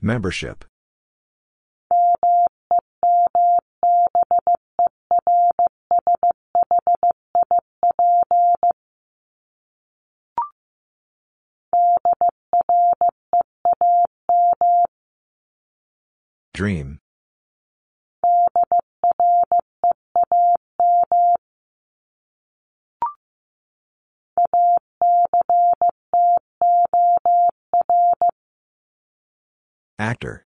[0.00, 0.64] Membership.
[16.54, 16.98] Dream.
[29.98, 30.44] Actor.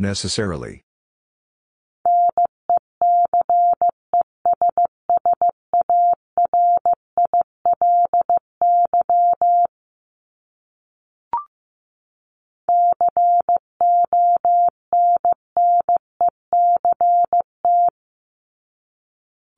[0.00, 0.80] Necessarily.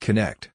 [0.00, 0.51] Connect.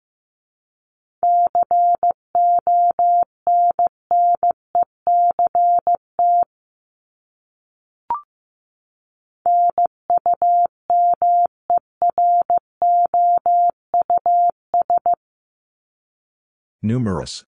[16.88, 17.43] Numerous.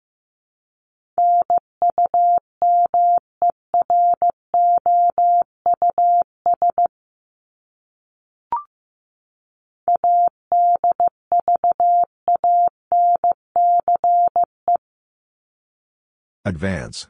[16.43, 17.07] Advance.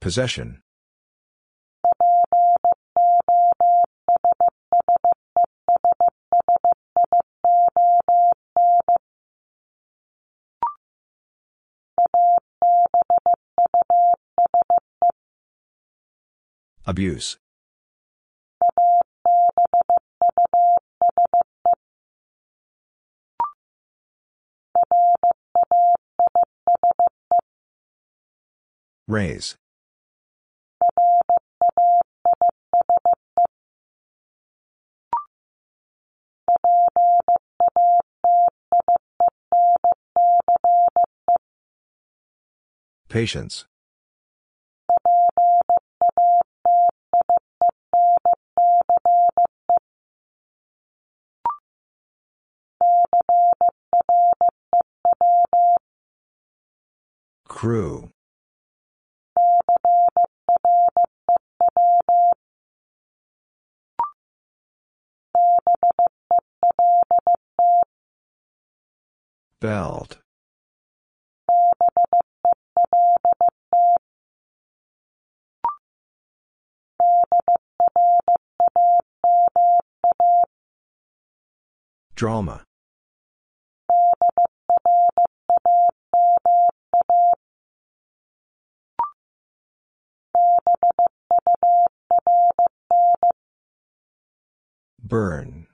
[0.00, 0.62] Possession.
[16.86, 17.36] Abuse.
[29.06, 29.56] Raise.
[43.10, 43.64] Patience.
[57.48, 58.10] Crew.
[69.58, 70.18] Belt.
[82.20, 82.66] Drama.
[95.02, 95.66] Burn.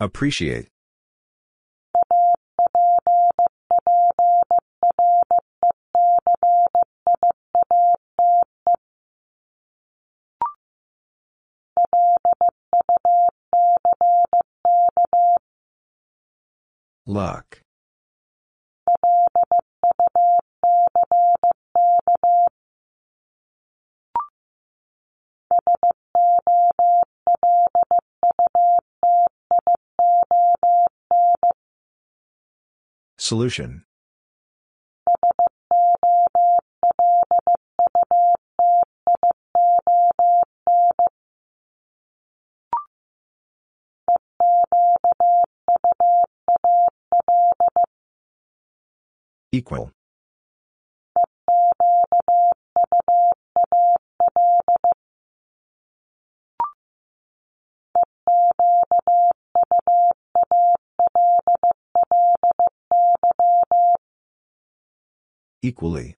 [0.00, 0.68] Appreciate.
[17.06, 17.62] Luck.
[33.18, 33.84] Solution.
[49.52, 49.90] Equal.
[65.62, 66.16] Equally.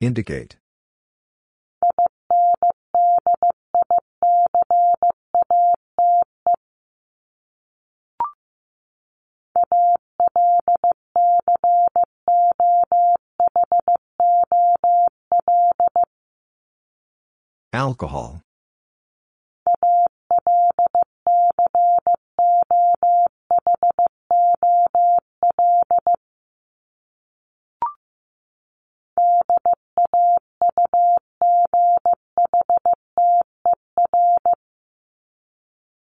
[0.00, 0.56] Indicate.
[17.76, 18.40] Alcohol.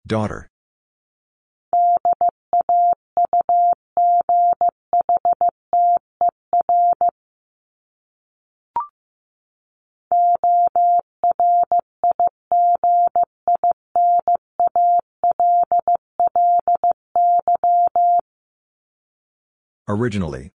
[0.07, 0.48] Daughter.
[19.89, 20.51] Originally.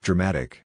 [0.00, 0.63] Dramatic.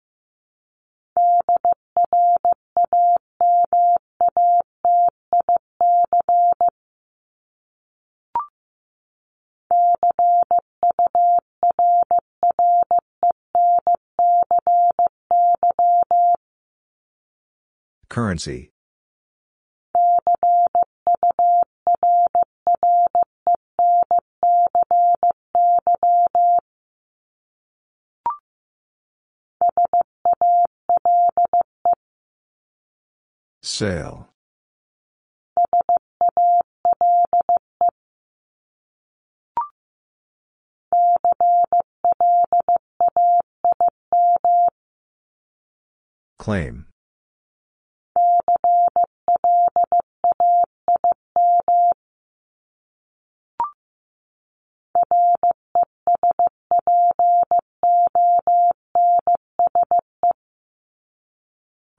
[18.16, 18.72] Currency.
[33.62, 34.30] Sale.
[46.40, 46.86] Claim.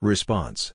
[0.01, 0.73] Response.